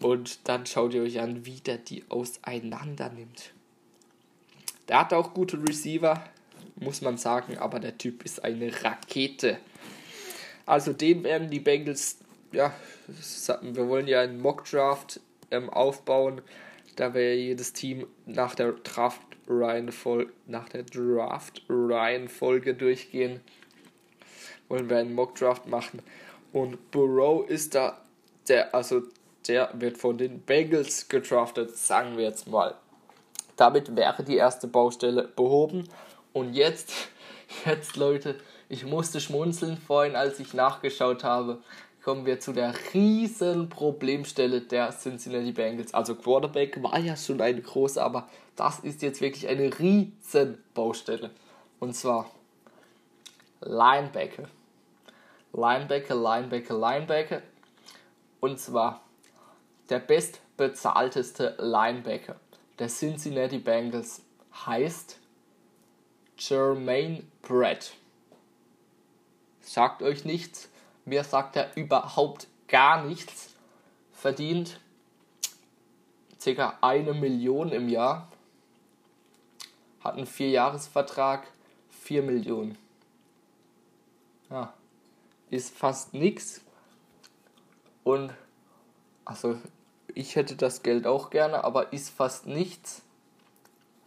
Und 0.00 0.46
dann 0.46 0.64
schaut 0.64 0.94
ihr 0.94 1.02
euch 1.02 1.18
an, 1.20 1.44
wie 1.44 1.60
der 1.60 1.78
die 1.78 2.04
auseinander 2.08 3.08
nimmt. 3.08 3.52
Der 4.86 5.00
hat 5.00 5.12
auch 5.12 5.34
gute 5.34 5.60
Receiver, 5.60 6.22
muss 6.76 7.00
man 7.00 7.18
sagen, 7.18 7.58
aber 7.58 7.80
der 7.80 7.98
Typ 7.98 8.24
ist 8.24 8.44
eine 8.44 8.72
Rakete. 8.84 9.58
Also 10.66 10.92
den 10.92 11.24
werden 11.24 11.50
die 11.50 11.60
Bengals, 11.60 12.18
ja, 12.52 12.72
wir 13.62 13.88
wollen 13.88 14.08
ja 14.08 14.20
einen 14.20 14.40
Mock-Draft 14.40 15.20
ähm, 15.50 15.70
aufbauen. 15.70 16.42
Da 16.96 17.14
wäre 17.14 17.34
jedes 17.34 17.72
Team 17.72 18.06
nach 18.26 18.54
der 18.54 18.72
Draft 18.72 19.20
nach 20.46 20.68
der 20.68 20.82
Draft 20.82 21.62
Reihenfolge 21.70 22.74
durchgehen. 22.74 23.40
Wollen 24.68 24.90
wir 24.90 24.98
einen 24.98 25.14
Mock 25.14 25.36
Draft 25.36 25.66
machen. 25.66 26.02
Und 26.52 26.90
Burrow 26.90 27.48
ist 27.48 27.74
da 27.74 28.02
der, 28.48 28.74
also 28.74 29.02
der 29.46 29.70
wird 29.74 29.96
von 29.96 30.18
den 30.18 30.40
Bengals 30.40 31.08
gedraftet, 31.08 31.76
sagen 31.76 32.16
wir 32.16 32.24
jetzt 32.24 32.46
mal. 32.46 32.74
Damit 33.56 33.96
wäre 33.96 34.22
die 34.22 34.36
erste 34.36 34.68
Baustelle 34.68 35.28
behoben. 35.28 35.88
Und 36.32 36.54
jetzt, 36.54 36.92
jetzt 37.64 37.96
Leute, 37.96 38.36
ich 38.68 38.84
musste 38.84 39.20
schmunzeln 39.20 39.78
vorhin, 39.78 40.14
als 40.14 40.38
ich 40.40 40.52
nachgeschaut 40.52 41.24
habe, 41.24 41.62
kommen 42.02 42.26
wir 42.26 42.40
zu 42.40 42.52
der 42.52 42.74
riesen 42.94 43.68
Problemstelle 43.68 44.60
der 44.60 44.90
Cincinnati 44.90 45.52
Bengals. 45.52 45.94
Also 45.94 46.14
Quarterback 46.14 46.82
war 46.82 46.98
ja 46.98 47.16
schon 47.16 47.40
eine 47.40 47.60
große, 47.60 48.02
aber 48.02 48.28
das 48.56 48.80
ist 48.80 49.02
jetzt 49.02 49.20
wirklich 49.20 49.48
eine 49.48 49.78
riesen 49.78 50.62
Baustelle. 50.74 51.30
Und 51.80 51.94
zwar 51.94 52.30
Linebacker. 53.60 54.48
Linebacker, 55.52 56.14
Linebacker, 56.14 56.78
Linebacker. 56.78 57.42
Und 58.40 58.58
zwar 58.58 59.02
der 59.90 59.98
bestbezahlteste 59.98 61.56
Linebacker 61.58 62.36
der 62.78 62.88
Cincinnati 62.88 63.58
Bengals 63.58 64.22
heißt 64.66 65.18
Jermaine 66.38 67.24
Brett. 67.42 67.94
Sagt 69.60 70.02
euch 70.02 70.24
nichts, 70.24 70.68
mir 71.08 71.24
sagt 71.24 71.56
er 71.56 71.76
überhaupt 71.76 72.46
gar 72.68 73.04
nichts. 73.04 73.54
Verdient 74.12 74.80
ca. 76.42 76.78
eine 76.80 77.14
Million 77.14 77.70
im 77.70 77.88
Jahr. 77.88 78.30
Hat 80.00 80.16
einen 80.16 80.26
Vierjahresvertrag, 80.26 81.46
4 81.90 82.22
Millionen. 82.22 82.78
Ja, 84.50 84.72
ist 85.50 85.76
fast 85.76 86.14
nichts. 86.14 86.62
Und 88.04 88.32
also 89.24 89.58
ich 90.14 90.36
hätte 90.36 90.56
das 90.56 90.82
Geld 90.82 91.06
auch 91.06 91.30
gerne, 91.30 91.64
aber 91.64 91.92
ist 91.92 92.10
fast 92.10 92.46
nichts 92.46 93.02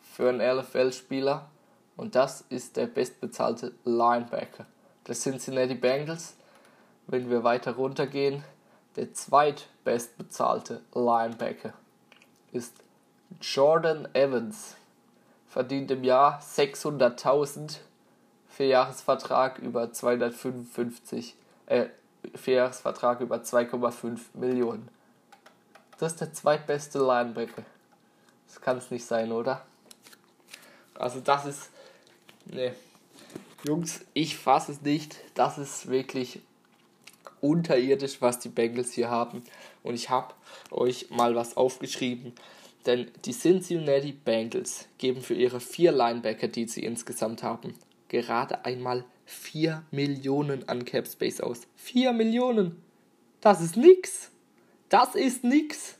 für 0.02 0.30
einen 0.30 0.42
LFL-Spieler. 0.42 1.50
Und 1.98 2.16
das 2.16 2.42
ist 2.50 2.78
der 2.78 2.88
bestbezahlte 2.88 3.74
Linebacker 3.84 4.66
der 5.08 5.16
Cincinnati 5.16 5.76
Bengals. 5.76 6.36
Wenn 7.12 7.30
wir 7.30 7.44
weiter 7.44 7.74
runtergehen, 7.74 8.42
der 8.96 9.14
zweitbestbezahlte 9.14 10.80
Linebacker 10.96 11.74
ist 12.54 12.74
Jordan 13.42 14.08
Evans. 14.14 14.78
Verdient 15.50 15.92
im 15.92 16.06
Jahr 16.06 16.42
600.000 16.42 17.80
Vierjahresvertrag 18.48 19.60
über 19.60 19.92
255, 19.92 21.36
äh, 21.66 21.88
Vierjahresvertrag 22.34 23.20
über 23.20 23.44
2,5 23.44 24.18
Millionen. 24.34 24.88
Das 26.00 26.14
ist 26.14 26.22
der 26.22 26.32
zweitbeste 26.32 27.00
Linebacker. 27.00 27.64
Das 28.48 28.62
kann 28.62 28.78
es 28.78 28.90
nicht 28.90 29.04
sein, 29.04 29.34
oder? 29.34 29.66
Also 30.96 31.20
das 31.20 31.46
ist. 31.46 31.72
Ne. 32.46 32.74
Jungs, 33.66 34.00
ich 34.14 34.38
fasse 34.38 34.72
es 34.72 34.82
nicht. 34.82 35.18
Das 35.36 35.58
ist 35.58 35.90
wirklich 35.90 36.42
unterirdisch, 37.42 38.22
was 38.22 38.40
die 38.40 38.50
Bengals 38.50 38.94
hier 38.94 39.10
haben. 39.10 39.44
Und 39.84 39.96
ich 39.96 40.10
habe 40.10 40.34
euch 40.70 41.10
mal 41.10 41.36
was 41.36 41.58
aufgeschrieben. 41.58 42.34
Denn 42.86 43.12
die 43.26 43.34
Cincinnati 43.34 44.12
Bengals 44.12 44.88
geben 44.98 45.22
für 45.22 45.34
ihre 45.34 45.60
vier 45.60 45.92
Linebacker, 45.92 46.48
die 46.48 46.68
sie 46.68 46.84
insgesamt 46.84 47.44
haben, 47.44 47.76
gerade 48.08 48.66
einmal 48.66 49.06
4 49.26 49.84
Millionen 49.92 50.68
an 50.68 50.86
Cap 50.86 51.08
Space 51.08 51.42
aus. 51.42 51.62
4 51.76 52.12
Millionen! 52.14 52.82
Das 53.40 53.62
ist 53.62 53.78
nix! 53.78 54.32
Das 54.90 55.16
ist 55.16 55.44
nix! 55.44 55.96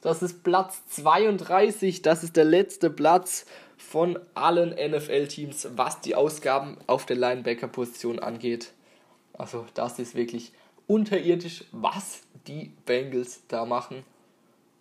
Das 0.00 0.22
ist 0.22 0.42
Platz 0.42 0.82
32, 0.90 2.02
das 2.02 2.24
ist 2.24 2.36
der 2.36 2.44
letzte 2.44 2.90
Platz 2.90 3.46
von 3.78 4.18
allen 4.34 4.70
NFL-Teams, 4.70 5.68
was 5.76 6.00
die 6.02 6.14
Ausgaben 6.14 6.76
auf 6.86 7.06
der 7.06 7.16
Linebacker-Position 7.16 8.18
angeht. 8.18 8.72
Also 9.36 9.66
das 9.74 9.98
ist 9.98 10.14
wirklich 10.14 10.52
unterirdisch, 10.86 11.64
was 11.72 12.22
die 12.46 12.72
Bengals 12.86 13.42
da 13.48 13.64
machen. 13.64 14.04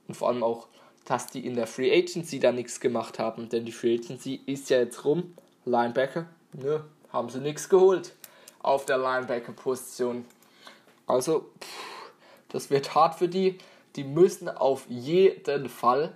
Und 0.08 0.16
vor 0.16 0.30
allem 0.30 0.44
auch, 0.44 0.68
dass 1.06 1.28
die 1.28 1.46
in 1.46 1.56
der 1.56 1.68
Free 1.68 1.92
Agency 1.92 2.40
da 2.40 2.52
nichts 2.52 2.80
gemacht 2.80 3.20
haben. 3.20 3.50
Denn 3.50 3.66
die 3.66 3.72
Free 3.72 3.96
Agency 3.96 4.42
ist 4.46 4.70
ja 4.70 4.80
jetzt 4.80 5.06
rum. 5.06 5.36
Linebacker, 5.66 6.28
ne, 6.54 6.84
haben 7.12 7.30
sie 7.30 7.40
nichts 7.40 7.70
geholt 7.70 8.14
auf 8.60 8.86
der 8.86 8.98
Linebacker-Position. 8.98 10.26
Also, 11.08 11.52
pff, 11.60 12.12
das 12.50 12.70
wird 12.70 12.96
hart 12.96 13.16
für 13.16 13.28
die. 13.28 13.58
Die 13.96 14.04
müssen 14.04 14.50
auf 14.50 14.86
jeden 14.90 15.70
Fall. 15.70 16.16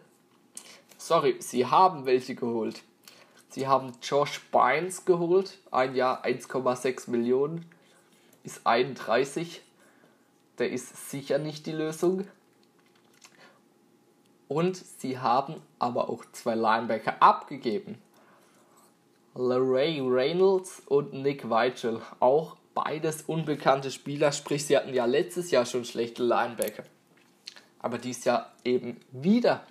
Sorry, 0.97 1.35
sie 1.39 1.65
haben 1.65 2.05
welche 2.05 2.35
geholt. 2.35 2.81
Sie 3.49 3.67
haben 3.67 3.91
Josh 4.01 4.41
Bynes 4.51 5.05
geholt. 5.05 5.59
Ein 5.71 5.95
Jahr 5.95 6.25
1,6 6.25 7.09
Millionen. 7.09 7.65
Ist 8.47 8.65
31. 8.65 9.61
Der 10.57 10.71
ist 10.71 11.11
sicher 11.11 11.37
nicht 11.37 11.65
die 11.65 11.73
Lösung. 11.73 12.25
Und 14.47 14.77
sie 14.77 15.19
haben 15.19 15.61
aber 15.79 16.09
auch 16.09 16.23
zwei 16.31 16.55
Linebacker 16.55 17.21
abgegeben. 17.21 18.01
LeRay 19.35 19.99
Reynolds 19.99 20.81
und 20.85 21.11
Nick 21.11 21.49
Weigel. 21.49 22.01
Auch 22.21 22.55
beides 22.73 23.23
unbekannte 23.23 23.91
Spieler, 23.91 24.31
sprich, 24.31 24.65
sie 24.65 24.77
hatten 24.77 24.93
ja 24.93 25.03
letztes 25.03 25.51
Jahr 25.51 25.65
schon 25.65 25.83
schlechte 25.83 26.23
Linebacker. 26.23 26.85
Aber 27.79 27.97
dieses 27.97 28.23
Jahr 28.23 28.53
eben 28.63 29.01
wieder. 29.11 29.67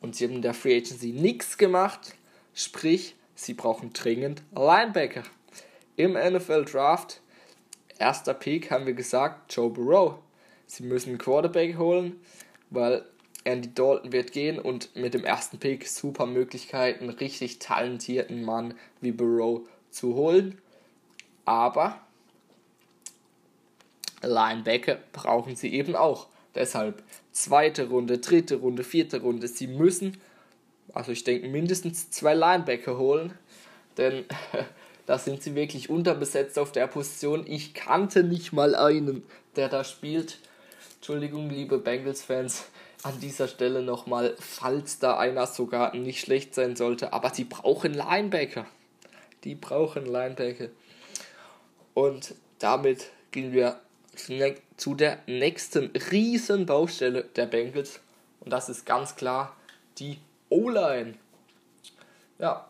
Und 0.00 0.16
sie 0.16 0.24
haben 0.24 0.34
in 0.34 0.42
der 0.42 0.54
Free 0.54 0.76
Agency 0.76 1.12
nichts 1.12 1.56
gemacht, 1.56 2.16
sprich, 2.52 3.14
sie 3.36 3.54
brauchen 3.54 3.92
dringend 3.92 4.42
Linebacker. 4.52 5.22
Im 5.94 6.14
NFL 6.14 6.64
Draft, 6.64 7.20
erster 7.98 8.34
Pick, 8.34 8.70
haben 8.70 8.86
wir 8.86 8.94
gesagt, 8.94 9.54
Joe 9.54 9.70
Burrow. 9.70 10.16
Sie 10.66 10.82
müssen 10.82 11.10
einen 11.10 11.18
Quarterback 11.18 11.78
holen, 11.78 12.20
weil 12.70 13.04
Andy 13.44 13.72
Dalton 13.72 14.12
wird 14.12 14.32
gehen 14.32 14.58
und 14.58 14.94
mit 14.96 15.14
dem 15.14 15.24
ersten 15.24 15.58
Pick 15.58 15.86
super 15.86 16.26
Möglichkeiten, 16.26 17.08
richtig 17.08 17.60
talentierten 17.60 18.44
Mann 18.44 18.74
wie 19.00 19.12
Burrow 19.12 19.60
zu 19.90 20.14
holen. 20.14 20.58
Aber 21.44 22.00
Linebacker 24.22 24.98
brauchen 25.12 25.54
sie 25.54 25.72
eben 25.72 25.94
auch. 25.94 26.26
Deshalb 26.56 27.02
zweite 27.32 27.88
Runde, 27.88 28.18
dritte 28.18 28.56
Runde, 28.56 28.82
vierte 28.82 29.20
Runde. 29.20 29.46
Sie 29.46 29.68
müssen, 29.68 30.16
also 30.92 31.12
ich 31.12 31.22
denke, 31.22 31.48
mindestens 31.48 32.10
zwei 32.10 32.34
Linebacker 32.34 32.98
holen, 32.98 33.32
denn 33.96 34.24
da 35.06 35.18
sind 35.18 35.42
sie 35.42 35.54
wirklich 35.54 35.88
unterbesetzt 35.88 36.58
auf 36.58 36.72
der 36.72 36.88
Position. 36.88 37.44
Ich 37.46 37.74
kannte 37.74 38.24
nicht 38.24 38.52
mal 38.52 38.74
einen, 38.74 39.22
der 39.54 39.68
da 39.68 39.84
spielt. 39.84 40.38
Entschuldigung, 40.96 41.48
liebe 41.48 41.78
Bengals-Fans, 41.78 42.64
an 43.04 43.20
dieser 43.20 43.46
Stelle 43.46 43.82
nochmal, 43.82 44.34
falls 44.40 44.98
da 44.98 45.16
einer 45.16 45.46
sogar 45.46 45.94
nicht 45.94 46.20
schlecht 46.20 46.54
sein 46.54 46.74
sollte, 46.74 47.12
aber 47.12 47.32
sie 47.32 47.44
brauchen 47.44 47.94
Linebacker. 47.94 48.66
Die 49.44 49.54
brauchen 49.54 50.06
Linebacker. 50.06 50.68
Und 51.94 52.34
damit 52.58 53.10
gehen 53.30 53.52
wir 53.52 53.80
zu 54.76 54.94
der 54.94 55.18
nächsten 55.26 55.92
riesen 56.10 56.66
Baustelle 56.66 57.24
der 57.36 57.46
Bengals. 57.46 58.00
Und 58.40 58.50
das 58.52 58.68
ist 58.68 58.84
ganz 58.84 59.14
klar 59.14 59.54
die 59.98 60.18
O-Line. 60.48 61.14
Ja, 62.38 62.66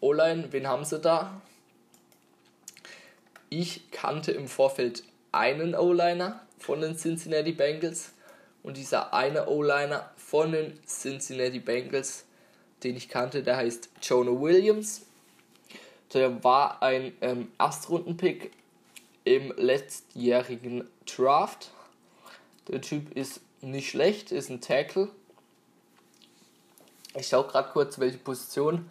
O-Line, 0.00 0.48
wen 0.50 0.66
haben 0.66 0.84
sie 0.84 0.98
da? 0.98 1.40
Ich 3.50 3.90
kannte 3.90 4.32
im 4.32 4.46
Vorfeld 4.46 5.04
einen 5.32 5.74
O-Liner 5.74 6.40
von 6.58 6.80
den 6.80 6.96
Cincinnati 6.96 7.52
Bengals. 7.52 8.12
Und 8.62 8.76
dieser 8.76 9.14
eine 9.14 9.48
O-Liner 9.48 10.10
von 10.16 10.52
den 10.52 10.78
Cincinnati 10.86 11.60
Bengals, 11.60 12.24
den 12.82 12.96
ich 12.96 13.08
kannte, 13.08 13.42
der 13.42 13.56
heißt 13.56 13.88
Jonah 14.02 14.38
Williams. 14.38 15.02
Der 16.12 16.42
war 16.44 16.82
ein 16.82 17.12
ähm, 17.20 17.50
Erstrundenpick 17.58 18.50
im 19.24 19.52
letztjährigen 19.56 20.88
Draft. 21.06 21.70
Der 22.68 22.80
Typ 22.80 23.16
ist 23.16 23.40
nicht 23.60 23.90
schlecht, 23.90 24.32
ist 24.32 24.50
ein 24.50 24.60
Tackle. 24.60 25.08
Ich 27.14 27.28
schaue 27.28 27.46
gerade 27.46 27.70
kurz, 27.72 27.98
welche 27.98 28.18
Position. 28.18 28.90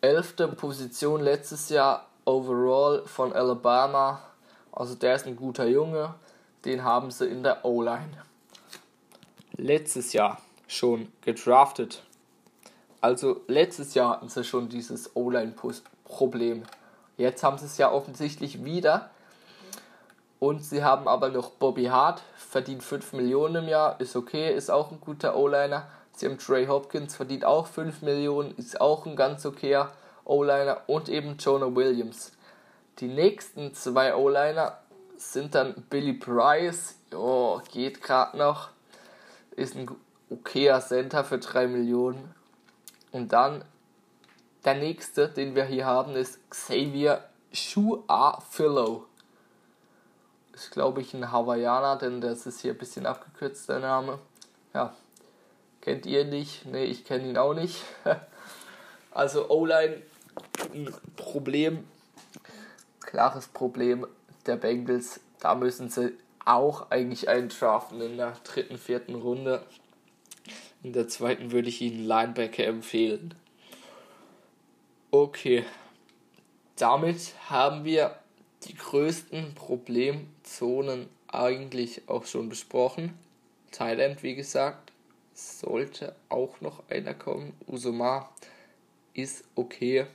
Elfte 0.00 0.48
Position 0.48 1.22
letztes 1.22 1.68
Jahr 1.68 2.08
overall 2.24 3.02
von 3.06 3.32
Alabama. 3.32 4.20
Also 4.72 4.94
der 4.94 5.14
ist 5.14 5.26
ein 5.26 5.36
guter 5.36 5.66
Junge. 5.66 6.14
Den 6.64 6.84
haben 6.84 7.10
sie 7.10 7.26
in 7.26 7.42
der 7.42 7.64
O-Line. 7.64 8.22
Letztes 9.56 10.12
Jahr 10.12 10.38
schon 10.66 11.12
gedraftet. 11.20 12.02
Also 13.00 13.42
letztes 13.48 13.94
Jahr 13.94 14.12
hatten 14.12 14.28
sie 14.28 14.44
schon 14.44 14.68
dieses 14.68 15.14
O-Line-Problem. 15.14 16.62
Jetzt 17.16 17.44
haben 17.44 17.58
sie 17.58 17.66
es 17.66 17.78
ja 17.78 17.92
offensichtlich 17.92 18.64
wieder. 18.64 19.10
Und 20.40 20.64
sie 20.64 20.82
haben 20.82 21.06
aber 21.06 21.28
noch 21.28 21.50
Bobby 21.50 21.84
Hart, 21.84 22.22
verdient 22.36 22.82
5 22.82 23.12
Millionen 23.12 23.64
im 23.64 23.68
Jahr, 23.68 24.00
ist 24.00 24.16
okay, 24.16 24.54
ist 24.54 24.70
auch 24.70 24.90
ein 24.90 25.00
guter 25.00 25.36
O-Liner. 25.36 25.86
Sie 26.16 26.26
haben 26.26 26.38
Trey 26.38 26.66
Hopkins, 26.66 27.14
verdient 27.14 27.44
auch 27.44 27.66
5 27.66 28.02
Millionen, 28.02 28.54
ist 28.56 28.80
auch 28.80 29.06
ein 29.06 29.16
ganz 29.16 29.46
okayer 29.46 29.92
O-Liner. 30.24 30.82
Und 30.86 31.08
eben 31.08 31.36
Jonah 31.38 31.74
Williams. 31.74 32.32
Die 32.98 33.08
nächsten 33.08 33.74
zwei 33.74 34.14
O-Liner 34.14 34.78
sind 35.16 35.54
dann 35.54 35.74
Billy 35.90 36.14
Price, 36.14 36.96
jo, 37.12 37.60
geht 37.72 38.02
gerade 38.02 38.36
noch, 38.36 38.70
ist 39.56 39.76
ein 39.76 39.90
okayer 40.30 40.80
Center 40.80 41.24
für 41.24 41.38
3 41.38 41.66
Millionen. 41.68 42.34
Und 43.12 43.32
dann 43.32 43.64
der 44.64 44.74
nächste, 44.74 45.28
den 45.28 45.54
wir 45.54 45.64
hier 45.64 45.86
haben, 45.86 46.14
ist 46.14 46.38
Xavier 46.50 47.22
Shua 47.52 48.40
Philo 48.50 49.06
ist, 50.54 50.70
glaube 50.70 51.00
ich, 51.00 51.12
ein 51.14 51.32
Hawaiianer, 51.32 51.96
denn 51.96 52.20
das 52.20 52.46
ist 52.46 52.60
hier 52.60 52.72
ein 52.72 52.78
bisschen 52.78 53.06
abgekürzt, 53.06 53.68
der 53.68 53.80
Name. 53.80 54.18
Ja, 54.72 54.94
kennt 55.80 56.06
ihr 56.06 56.24
nicht? 56.24 56.66
Ne, 56.66 56.84
ich 56.84 57.04
kenne 57.04 57.28
ihn 57.28 57.36
auch 57.36 57.54
nicht. 57.54 57.82
also 59.10 59.50
O-Line, 59.50 60.02
Problem, 61.16 61.84
klares 63.00 63.48
Problem 63.48 64.06
der 64.46 64.56
Bengals. 64.56 65.20
Da 65.40 65.54
müssen 65.54 65.88
sie 65.88 66.12
auch 66.44 66.90
eigentlich 66.90 67.28
einen 67.28 67.50
in 68.00 68.16
der 68.16 68.32
dritten, 68.44 68.78
vierten 68.78 69.14
Runde. 69.14 69.64
In 70.82 70.92
der 70.92 71.08
zweiten 71.08 71.52
würde 71.52 71.68
ich 71.68 71.80
Ihnen 71.80 72.04
Linebacker 72.04 72.64
empfehlen. 72.64 73.34
Okay, 75.10 75.64
damit 76.76 77.34
haben 77.48 77.84
wir 77.84 78.18
die 78.64 78.74
größten 78.74 79.54
Problemzonen 79.54 81.08
eigentlich 81.28 82.08
auch 82.08 82.26
schon 82.26 82.48
besprochen. 82.48 83.18
Thailand, 83.70 84.22
wie 84.22 84.34
gesagt, 84.34 84.92
sollte 85.34 86.14
auch 86.28 86.60
noch 86.60 86.82
einer 86.88 87.14
kommen. 87.14 87.54
Usuma 87.66 88.28
ist 89.14 89.44
okay, 89.54 90.06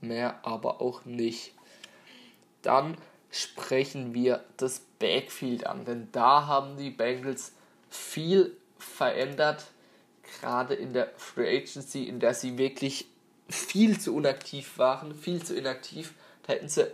mehr 0.00 0.38
aber 0.42 0.80
auch 0.80 1.04
nicht. 1.04 1.52
Dann 2.62 2.96
sprechen 3.30 4.14
wir 4.14 4.44
das 4.56 4.80
Backfield 4.98 5.66
an, 5.66 5.84
denn 5.84 6.08
da 6.12 6.46
haben 6.46 6.76
die 6.76 6.90
Bengals 6.90 7.52
viel 7.88 8.56
verändert, 8.78 9.66
gerade 10.40 10.74
in 10.74 10.92
der 10.92 11.10
Free 11.16 11.58
Agency, 11.58 12.04
in 12.04 12.20
der 12.20 12.34
sie 12.34 12.58
wirklich 12.58 13.06
viel 13.48 13.98
zu 13.98 14.14
unaktiv 14.14 14.78
waren, 14.78 15.14
viel 15.14 15.42
zu 15.42 15.56
inaktiv. 15.56 16.14
Da 16.46 16.52
hätten 16.52 16.68
sie 16.68 16.92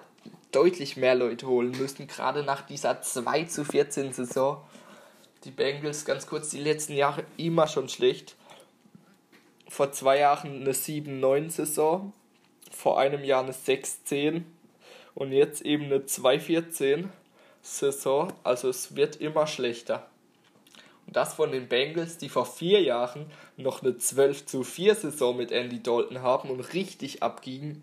deutlich 0.53 0.97
mehr 0.97 1.15
Leute 1.15 1.47
holen 1.47 1.73
müssen, 1.73 2.07
gerade 2.07 2.43
nach 2.43 2.63
dieser 2.63 3.03
2 3.03 3.45
zu 3.45 3.65
14 3.65 4.13
Saison. 4.13 4.63
Die 5.45 5.51
Bengals, 5.51 6.05
ganz 6.05 6.27
kurz, 6.27 6.51
die 6.51 6.61
letzten 6.61 6.95
Jahre 6.95 7.25
immer 7.37 7.69
schon 7.69 7.89
schlecht. 7.89 8.37
Vor 9.69 9.93
zwei 9.93 10.19
Jahren 10.19 10.63
eine 10.63 10.73
7-9 10.73 11.51
Saison, 11.51 12.13
vor 12.71 12.99
einem 12.99 13.25
Jahr 13.25 13.43
eine 13.43 13.53
6-10 13.53 14.43
und 15.15 15.33
jetzt 15.33 15.63
eben 15.63 15.87
eine 15.87 15.99
2-14 15.99 17.09
Saison. 17.63 18.33
Also 18.45 18.69
es 18.69 18.97
wird 18.97 19.17
immer 19.17 19.47
schlechter. 19.47 20.07
Und 21.07 21.17
das 21.17 21.35
von 21.35 21.53
den 21.53 21.69
Bengals, 21.69 22.19
die 22.19 22.29
vor 22.29 22.47
vier 22.47 22.83
Jahren 22.83 23.31
noch 23.57 23.83
eine 23.83 23.97
12 23.97 24.47
zu 24.47 24.65
4 24.65 24.95
Saison 24.95 25.37
mit 25.37 25.53
Andy 25.53 25.83
Dalton 25.83 26.23
haben 26.23 26.51
und 26.51 26.61
richtig 26.75 27.23
abgingen. 27.23 27.83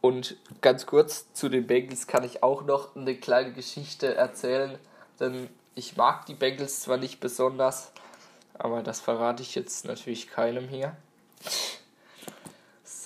Und 0.00 0.36
ganz 0.60 0.86
kurz 0.86 1.32
zu 1.32 1.48
den 1.48 1.66
Bengals 1.66 2.06
kann 2.06 2.24
ich 2.24 2.42
auch 2.42 2.64
noch 2.64 2.94
eine 2.94 3.16
kleine 3.16 3.52
Geschichte 3.52 4.14
erzählen, 4.14 4.78
denn 5.18 5.48
ich 5.74 5.96
mag 5.96 6.26
die 6.26 6.34
Bengals 6.34 6.80
zwar 6.80 6.96
nicht 6.98 7.20
besonders, 7.20 7.92
aber 8.54 8.82
das 8.82 9.00
verrate 9.00 9.42
ich 9.42 9.54
jetzt 9.54 9.84
natürlich 9.84 10.28
keinem 10.28 10.68
hier. 10.68 10.96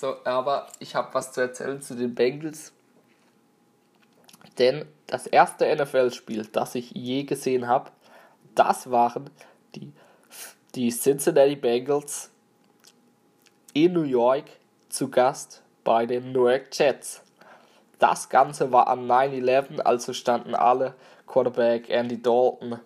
So, 0.03 0.17
aber 0.25 0.67
ich 0.79 0.95
habe 0.95 1.13
was 1.13 1.31
zu 1.31 1.39
erzählen 1.39 1.81
zu 1.81 1.95
den 1.95 2.13
Bengals. 2.13 2.73
Denn 4.59 4.85
das 5.07 5.27
erste 5.27 5.73
NFL-Spiel, 5.73 6.45
das 6.47 6.75
ich 6.75 6.91
je 6.91 7.23
gesehen 7.23 7.69
habe, 7.69 7.89
das 8.53 8.91
waren 8.91 9.29
die, 9.75 9.93
die 10.75 10.89
Cincinnati 10.89 11.55
Bengals 11.55 12.31
in 13.71 13.93
New 13.93 14.03
York 14.03 14.43
zu 14.89 15.09
Gast 15.09 15.63
bei 15.85 16.05
den 16.05 16.33
New 16.33 16.49
York 16.49 16.67
Jets. 16.73 17.21
Das 17.97 18.27
Ganze 18.27 18.73
war 18.73 18.89
an 18.89 19.07
9-11, 19.09 19.79
also 19.79 20.11
standen 20.11 20.53
alle 20.53 20.95
Quarterback 21.27 21.89
Andy 21.89 22.21
Dalton 22.21 22.77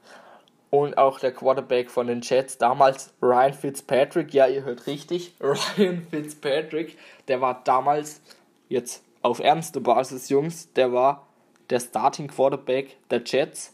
und 0.69 0.97
auch 0.97 1.19
der 1.19 1.31
Quarterback 1.31 1.89
von 1.89 2.07
den 2.07 2.21
Jets, 2.21 2.57
damals 2.57 3.13
Ryan 3.21 3.53
Fitzpatrick, 3.53 4.33
ja, 4.33 4.47
ihr 4.47 4.63
hört 4.63 4.87
richtig, 4.87 5.33
Ryan 5.41 6.05
Fitzpatrick, 6.09 6.97
der 7.27 7.41
war 7.41 7.61
damals, 7.63 8.21
jetzt 8.69 9.03
auf 9.21 9.39
ernste 9.39 9.81
Basis, 9.81 10.29
Jungs, 10.29 10.71
der 10.73 10.93
war 10.93 11.27
der 11.69 11.79
Starting 11.79 12.27
Quarterback 12.27 12.97
der 13.09 13.21
Jets 13.25 13.73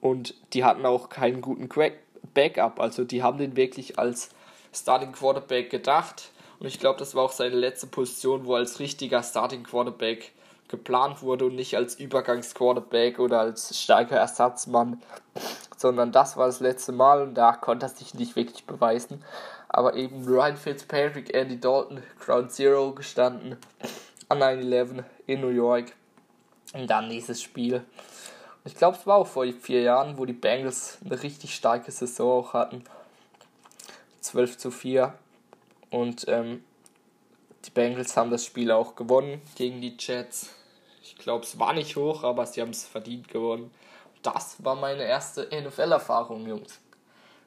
und 0.00 0.34
die 0.52 0.64
hatten 0.64 0.84
auch 0.86 1.08
keinen 1.08 1.40
guten 1.40 1.68
Backup. 2.34 2.80
Also 2.80 3.04
die 3.04 3.22
haben 3.22 3.38
den 3.38 3.56
wirklich 3.56 3.98
als 3.98 4.30
Starting 4.72 5.12
Quarterback 5.12 5.70
gedacht. 5.70 6.30
Und 6.58 6.66
ich 6.66 6.78
glaube, 6.78 6.98
das 6.98 7.14
war 7.14 7.24
auch 7.24 7.32
seine 7.32 7.56
letzte 7.56 7.86
Position, 7.86 8.46
wo 8.46 8.54
als 8.54 8.78
richtiger 8.78 9.22
Starting 9.22 9.64
Quarterback 9.64 10.32
geplant 10.68 11.22
wurde 11.22 11.46
und 11.46 11.56
nicht 11.56 11.76
als 11.76 11.96
Übergangsquarterback 11.96 13.18
oder 13.18 13.40
als 13.40 13.78
starker 13.78 14.16
Ersatzmann, 14.16 15.02
sondern 15.82 16.12
das 16.12 16.36
war 16.36 16.46
das 16.46 16.60
letzte 16.60 16.92
Mal 16.92 17.22
und 17.22 17.34
da 17.34 17.52
konnte 17.52 17.86
er 17.86 17.90
sich 17.90 18.14
nicht 18.14 18.36
wirklich 18.36 18.64
beweisen. 18.64 19.22
Aber 19.68 19.94
eben 19.94 20.24
Ryan 20.24 20.56
Fitzpatrick, 20.56 21.34
Andy 21.34 21.60
Dalton, 21.60 22.02
Ground 22.18 22.52
Zero 22.52 22.92
gestanden 22.92 23.56
an 24.28 24.38
9-11 24.38 25.04
in 25.26 25.40
New 25.40 25.48
York. 25.48 25.92
Und 26.72 26.88
dann 26.88 27.10
dieses 27.10 27.42
Spiel 27.42 27.84
ich 28.64 28.76
glaube, 28.76 28.96
es 28.96 29.06
war 29.06 29.16
auch 29.16 29.26
vor 29.26 29.44
vier 29.52 29.82
Jahren, 29.82 30.18
wo 30.18 30.24
die 30.24 30.32
Bengals 30.32 30.98
eine 31.04 31.20
richtig 31.22 31.54
starke 31.54 31.90
Saison 31.90 32.44
auch 32.44 32.52
hatten. 32.54 32.84
12 34.20 34.56
zu 34.56 34.70
4. 34.70 35.12
Und 35.90 36.26
ähm, 36.28 36.64
die 37.64 37.70
Bengals 37.70 38.16
haben 38.16 38.30
das 38.30 38.44
Spiel 38.44 38.70
auch 38.70 38.94
gewonnen 38.94 39.42
gegen 39.56 39.80
die 39.80 39.96
Jets. 39.98 40.54
Ich 41.02 41.16
glaube, 41.16 41.44
es 41.44 41.58
war 41.58 41.72
nicht 41.72 41.96
hoch, 41.96 42.22
aber 42.22 42.46
sie 42.46 42.60
haben 42.60 42.70
es 42.70 42.86
verdient 42.86 43.28
gewonnen. 43.28 43.72
Das 44.22 44.62
war 44.64 44.76
meine 44.76 45.04
erste 45.04 45.48
NFL-Erfahrung, 45.52 46.46
Jungs. 46.46 46.80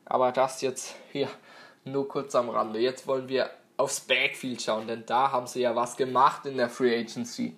Aber 0.05 0.31
das 0.31 0.61
jetzt 0.61 0.95
hier 1.11 1.29
nur 1.85 2.07
kurz 2.07 2.35
am 2.35 2.49
Rande. 2.49 2.79
Jetzt 2.79 3.07
wollen 3.07 3.29
wir 3.29 3.49
aufs 3.77 4.01
Backfield 4.01 4.61
schauen, 4.61 4.87
denn 4.87 5.05
da 5.05 5.31
haben 5.31 5.47
sie 5.47 5.61
ja 5.61 5.75
was 5.75 5.97
gemacht 5.97 6.45
in 6.45 6.57
der 6.57 6.69
Free 6.69 6.97
Agency. 6.99 7.55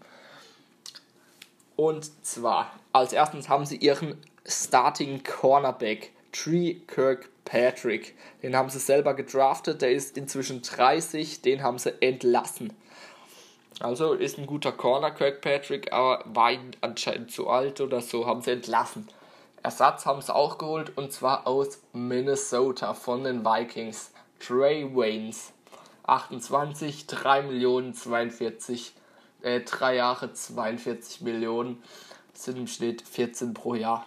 Und 1.76 2.26
zwar, 2.26 2.72
als 2.92 3.14
erstes 3.14 3.50
haben 3.50 3.66
sie 3.66 3.78
ihren 3.78 4.20
Starting 4.46 5.24
Cornerback, 5.24 6.12
Tree 6.32 6.76
Kirkpatrick. 6.88 8.16
Den 8.42 8.56
haben 8.56 8.70
sie 8.70 8.80
selber 8.80 9.14
gedraftet, 9.14 9.82
der 9.82 9.92
ist 9.92 10.18
inzwischen 10.18 10.62
30, 10.62 11.42
den 11.42 11.62
haben 11.62 11.78
sie 11.78 11.94
entlassen. 12.02 12.74
Also 13.80 14.14
ist 14.14 14.38
ein 14.38 14.48
guter 14.48 14.72
Corner, 14.72 15.12
Kirkpatrick, 15.12 15.94
aber 15.94 16.24
war 16.26 16.52
ihm 16.52 16.72
anscheinend 16.82 17.32
zu 17.32 17.48
alt 17.50 17.80
oder 17.80 18.02
so, 18.02 18.26
haben 18.26 18.42
sie 18.42 18.52
entlassen. 18.52 19.08
Ersatz 19.62 20.06
haben 20.06 20.22
sie 20.22 20.34
auch 20.34 20.58
geholt 20.58 20.98
und 20.98 21.12
zwar 21.12 21.46
aus 21.46 21.80
Minnesota 21.94 22.94
von 22.94 23.24
den 23.24 23.46
Vikings. 23.46 24.12
Trey 24.40 24.96
Waynes. 24.96 25.52
28, 26.06 27.06
3 27.08 27.42
Millionen 27.44 27.94
42 27.94 28.94
äh, 29.42 29.62
drei 29.62 29.96
Jahre 29.96 30.34
42 30.34 31.22
Millionen, 31.22 31.82
sind 32.34 32.58
im 32.58 32.68
Schnitt 32.68 33.02
14 33.02 33.54
pro 33.54 33.76
Jahr. 33.76 34.06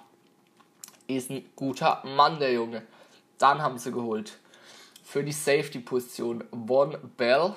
Ist 1.06 1.30
ein 1.30 1.44
guter 1.56 2.02
Mann, 2.04 2.38
der 2.38 2.52
Junge. 2.52 2.82
Dann 3.38 3.62
haben 3.62 3.78
sie 3.78 3.92
geholt 3.92 4.38
für 5.02 5.24
die 5.24 5.32
Safety-Position 5.32 6.44
Von 6.66 6.96
Bell. 7.16 7.54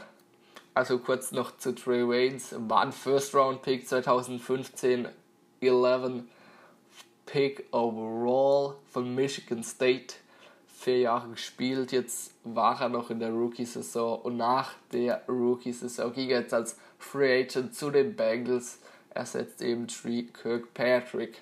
Also 0.73 0.97
kurz 0.97 1.31
noch 1.31 1.57
zu 1.57 1.75
Trey 1.75 2.07
Waynes. 2.07 2.55
War 2.57 2.81
ein 2.81 2.91
First-Round-Pick 2.91 3.88
2015, 3.88 5.07
11 5.62 6.23
Pick 7.25 7.67
overall 7.71 8.75
von 8.91 9.13
Michigan 9.13 9.63
State 9.63 10.15
vier 10.83 10.99
Jahre 10.99 11.29
gespielt. 11.29 11.91
Jetzt 11.91 12.33
war 12.43 12.81
er 12.81 12.89
noch 12.89 13.09
in 13.09 13.19
der 13.19 13.31
Rookie-Saison 13.31 14.21
und 14.21 14.38
nach 14.38 14.73
der 14.91 15.23
Rookie-Saison 15.27 16.12
ging 16.12 16.29
er 16.29 16.41
jetzt 16.41 16.53
als 16.53 16.77
Free 16.97 17.43
Agent 17.43 17.75
zu 17.75 17.89
den 17.89 18.15
Bengals. 18.15 18.79
Ersetzt 19.12 19.62
eben 19.62 19.88
Tree 19.88 20.23
Kirkpatrick. 20.23 21.41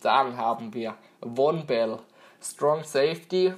Dann 0.00 0.36
haben 0.36 0.72
wir 0.72 0.94
Von 1.20 1.66
Bell, 1.66 1.98
Strong 2.40 2.84
Safety, 2.84 3.52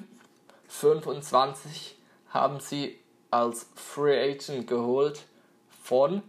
25 0.69 1.97
haben 2.31 2.59
sie 2.61 2.99
als 3.31 3.67
Free 3.75 4.33
Agent 4.33 4.67
geholt 4.67 5.25
von 5.83 6.23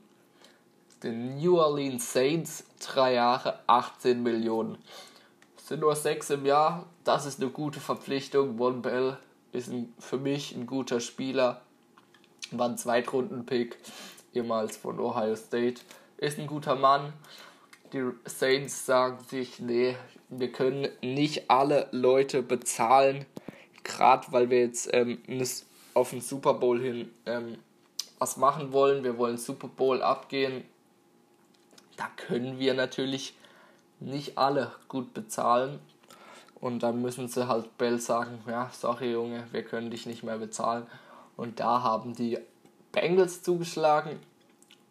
den 1.04 1.40
New 1.40 1.58
Orleans 1.58 2.14
Saints, 2.14 2.64
drei 2.80 3.14
Jahre 3.14 3.60
18 3.68 4.22
Millionen 4.22 4.78
sind 5.72 5.80
nur 5.80 5.96
sechs 5.96 6.30
im 6.30 6.46
Jahr. 6.46 6.86
Das 7.06 7.26
ist 7.26 7.42
eine 7.42 7.50
gute 7.50 7.80
Verpflichtung. 7.80 8.58
Von 8.58 8.82
Bell 8.82 9.16
ist 9.54 9.70
ein, 9.70 9.94
für 10.00 10.18
mich 10.18 10.54
ein 10.54 10.66
guter 10.66 11.00
Spieler. 11.00 11.62
War 12.52 12.68
ein 12.68 12.78
Zweitrunden-Pick, 12.78 13.78
ehemals 14.34 14.76
von 14.76 15.00
Ohio 15.00 15.34
State. 15.38 15.80
Ist 16.18 16.40
ein 16.40 16.48
guter 16.48 16.76
Mann. 16.76 17.14
Die 17.94 18.04
Saints 18.26 18.86
sagen 18.86 19.20
sich, 19.30 19.62
nee, 19.62 19.95
wir 20.28 20.52
können 20.52 20.89
nicht 21.02 21.49
alle 21.49 21.88
Leute 21.91 22.43
bezahlen. 22.43 23.26
Gerade 23.86 24.28
weil 24.32 24.49
wir 24.49 24.60
jetzt 24.60 24.89
ähm, 24.91 25.20
auf 25.94 26.12
den 26.12 26.22
Super 26.22 26.54
Bowl 26.54 26.80
hin 26.80 27.12
ähm, 27.26 27.58
was 28.20 28.38
machen 28.38 28.72
wollen. 28.72 29.04
Wir 29.04 29.18
wollen 29.18 29.38
Super 29.38 29.68
Bowl 29.68 30.02
abgehen. 30.02 30.64
Da 31.98 32.08
können 32.18 32.60
wir 32.60 32.74
natürlich 32.74 33.36
nicht 34.00 34.38
alle 34.38 34.72
gut 34.88 35.14
bezahlen. 35.14 35.80
Und 36.60 36.84
dann 36.84 37.02
müssen 37.02 37.28
sie 37.28 37.48
halt 37.48 37.78
Bell 37.80 38.00
sagen, 38.00 38.39
ja, 38.48 38.70
sorry 38.72 39.12
Junge, 39.12 39.48
wir 39.52 39.64
können 39.64 39.89
dich 39.89 40.06
nicht 40.06 40.22
mehr 40.24 40.38
bezahlen. 40.38 40.86
Und 41.36 41.60
da 41.60 41.82
haben 41.82 42.14
die 42.14 42.38
Bengals 42.92 43.42
zugeschlagen 43.42 44.20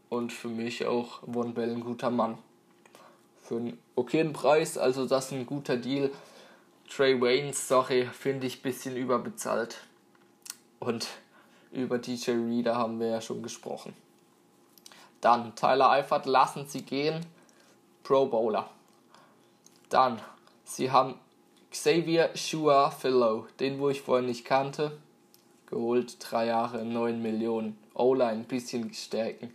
und 0.08 0.32
für 0.32 0.48
mich 0.48 0.84
auch 0.86 1.20
Von 1.32 1.54
Bell 1.54 1.70
ein 1.70 1.80
guter 1.80 2.10
Mann. 2.10 2.38
Für 3.44 3.56
einen 3.56 3.78
okayen 3.94 4.32
Preis, 4.32 4.76
also 4.76 5.06
das 5.06 5.26
ist 5.26 5.32
ein 5.32 5.46
guter 5.46 5.76
Deal. 5.76 6.10
Trey 6.88 7.20
Waynes, 7.20 7.68
sorry, 7.68 8.06
finde 8.06 8.48
ich 8.48 8.58
ein 8.58 8.62
bisschen 8.62 8.96
überbezahlt. 8.96 9.78
Und 10.80 11.08
über 11.70 11.98
DJ 11.98 12.32
Reader 12.32 12.76
haben 12.76 12.98
wir 12.98 13.08
ja 13.08 13.20
schon 13.20 13.42
gesprochen. 13.42 13.94
Dann 15.20 15.54
Tyler 15.54 15.90
Eifert 15.90 16.26
lassen 16.26 16.66
sie 16.66 16.82
gehen. 16.82 17.24
Pro 18.02 18.26
Bowler. 18.26 18.68
Dann, 19.90 20.20
sie 20.64 20.90
haben 20.90 21.14
Xavier 21.70 22.30
Shua 22.34 22.90
Fellow, 22.90 23.46
den 23.60 23.78
wo 23.78 23.90
ich 23.90 24.00
vorher 24.00 24.26
nicht 24.26 24.44
kannte, 24.44 24.98
geholt, 25.66 26.16
drei 26.18 26.46
Jahre, 26.46 26.84
9 26.84 27.20
Millionen. 27.22 27.78
O-Line 27.94 28.30
ein 28.30 28.44
bisschen 28.44 28.92
stärken. 28.94 29.52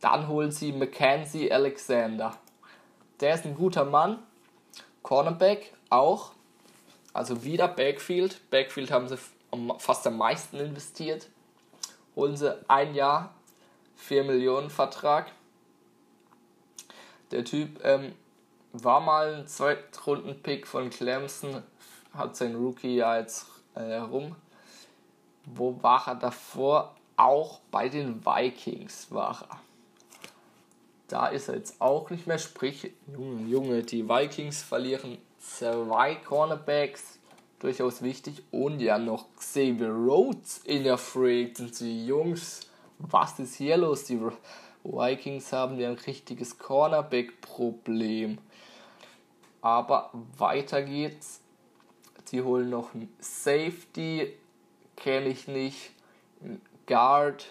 Dann 0.00 0.28
holen 0.28 0.50
sie 0.50 0.72
Mackenzie 0.72 1.52
Alexander. 1.52 2.36
Der 3.20 3.34
ist 3.34 3.44
ein 3.44 3.54
guter 3.54 3.84
Mann. 3.84 4.18
Cornerback 5.02 5.74
auch. 5.90 6.32
Also 7.12 7.44
wieder 7.44 7.68
Backfield. 7.68 8.40
Backfield 8.50 8.90
haben 8.90 9.08
sie 9.08 9.18
fast 9.78 10.06
am 10.06 10.16
meisten 10.16 10.58
investiert. 10.58 11.28
Holen 12.16 12.36
sie 12.36 12.58
ein 12.68 12.94
Jahr, 12.94 13.34
4 13.96 14.24
Millionen 14.24 14.70
Vertrag. 14.70 15.30
Der 17.30 17.44
Typ 17.44 17.84
ähm, 17.84 18.14
war 18.72 19.00
mal 19.00 19.34
ein 19.34 19.46
Zweitrunden-Pick 19.46 20.66
von 20.66 20.90
Clemson, 20.90 21.62
hat 22.14 22.36
sein 22.36 22.54
Rookie-Jahr 22.54 23.20
jetzt 23.20 23.46
äh, 23.74 23.80
herum. 23.80 24.34
Wo 25.44 25.82
war 25.82 26.08
er 26.08 26.14
davor? 26.14 26.94
Auch 27.16 27.60
bei 27.70 27.88
den 27.88 28.24
Vikings 28.24 29.10
war 29.10 29.46
er. 29.50 29.60
Da 31.08 31.26
ist 31.28 31.48
er 31.48 31.56
jetzt 31.56 31.80
auch 31.80 32.10
nicht 32.10 32.26
mehr. 32.26 32.38
Sprich, 32.38 32.92
Junge, 33.06 33.48
Junge, 33.48 33.82
die 33.82 34.08
Vikings 34.08 34.62
verlieren 34.62 35.18
zwei 35.38 36.16
Cornerbacks. 36.16 37.17
Durchaus 37.58 38.02
wichtig. 38.02 38.42
Und 38.50 38.80
ja 38.80 38.98
noch 38.98 39.26
Xavier 39.36 39.90
Rhodes 39.90 40.58
in 40.64 40.84
der 40.84 40.98
Free 40.98 41.46
Agency. 41.46 42.06
Jungs, 42.06 42.68
was 42.98 43.38
ist 43.38 43.56
hier 43.56 43.76
los? 43.76 44.04
Die 44.04 44.20
Vikings 44.84 45.52
haben 45.52 45.78
ja 45.78 45.90
ein 45.90 45.96
richtiges 45.96 46.58
Cornerback-Problem. 46.58 48.38
Aber 49.60 50.10
weiter 50.36 50.82
geht's. 50.82 51.40
Sie 52.24 52.42
holen 52.42 52.70
noch 52.70 52.94
einen 52.94 53.12
Safety, 53.18 54.34
kenne 54.96 55.28
ich 55.28 55.48
nicht. 55.48 55.92
Ein 56.42 56.60
Guard 56.86 57.46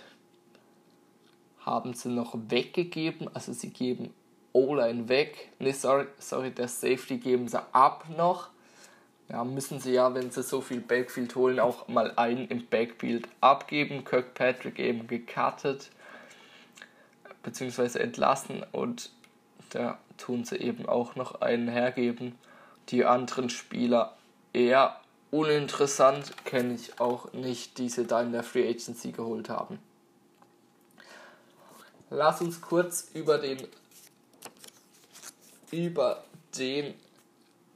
haben 1.60 1.94
sie 1.94 2.10
noch 2.10 2.36
weggegeben. 2.48 3.30
Also 3.34 3.54
sie 3.54 3.72
geben 3.72 4.14
O-Line 4.54 5.10
weg. 5.10 5.50
Ne, 5.60 5.74
sorry, 5.74 6.06
sorry, 6.20 6.52
der 6.52 6.68
Safety 6.68 7.18
geben 7.18 7.48
sie 7.48 7.60
ab 7.74 8.06
noch. 8.16 8.50
Ja, 9.30 9.44
müssen 9.44 9.80
sie 9.80 9.92
ja, 9.92 10.14
wenn 10.14 10.32
sie 10.32 10.42
so 10.42 10.62
viel 10.62 10.80
Backfield 10.80 11.36
holen, 11.36 11.60
auch 11.60 11.88
mal 11.90 12.14
einen 12.16 12.48
im 12.48 12.66
Backfield 12.66 13.28
abgeben. 13.42 14.06
Kirkpatrick 14.06 14.80
eben 14.80 15.08
gecuttet 15.08 15.90
bzw. 17.44 18.00
entlassen 18.00 18.66
und 18.72 19.10
da 19.72 19.98
tun 20.18 20.46
sie 20.46 20.58
eben 20.58 20.88
auch 20.88 21.16
noch 21.16 21.42
einen 21.42 21.68
hergeben. 21.68 22.38
Die 22.90 23.04
anderen 23.04 23.50
Spieler 23.50 24.16
eher 24.54 25.00
uninteressant, 25.30 26.46
kenne 26.46 26.74
ich 26.74 27.00
auch 27.02 27.34
nicht, 27.34 27.78
die 27.78 27.90
sie 27.90 28.06
da 28.06 28.22
in 28.22 28.32
der 28.32 28.44
Free 28.44 28.68
Agency 28.68 29.12
geholt 29.12 29.50
haben. 29.50 29.80
Lass 32.10 32.40
uns 32.40 32.62
kurz 32.62 33.10
über 33.14 33.38
den 33.38 33.68
über 35.70 36.24
den 36.58 36.94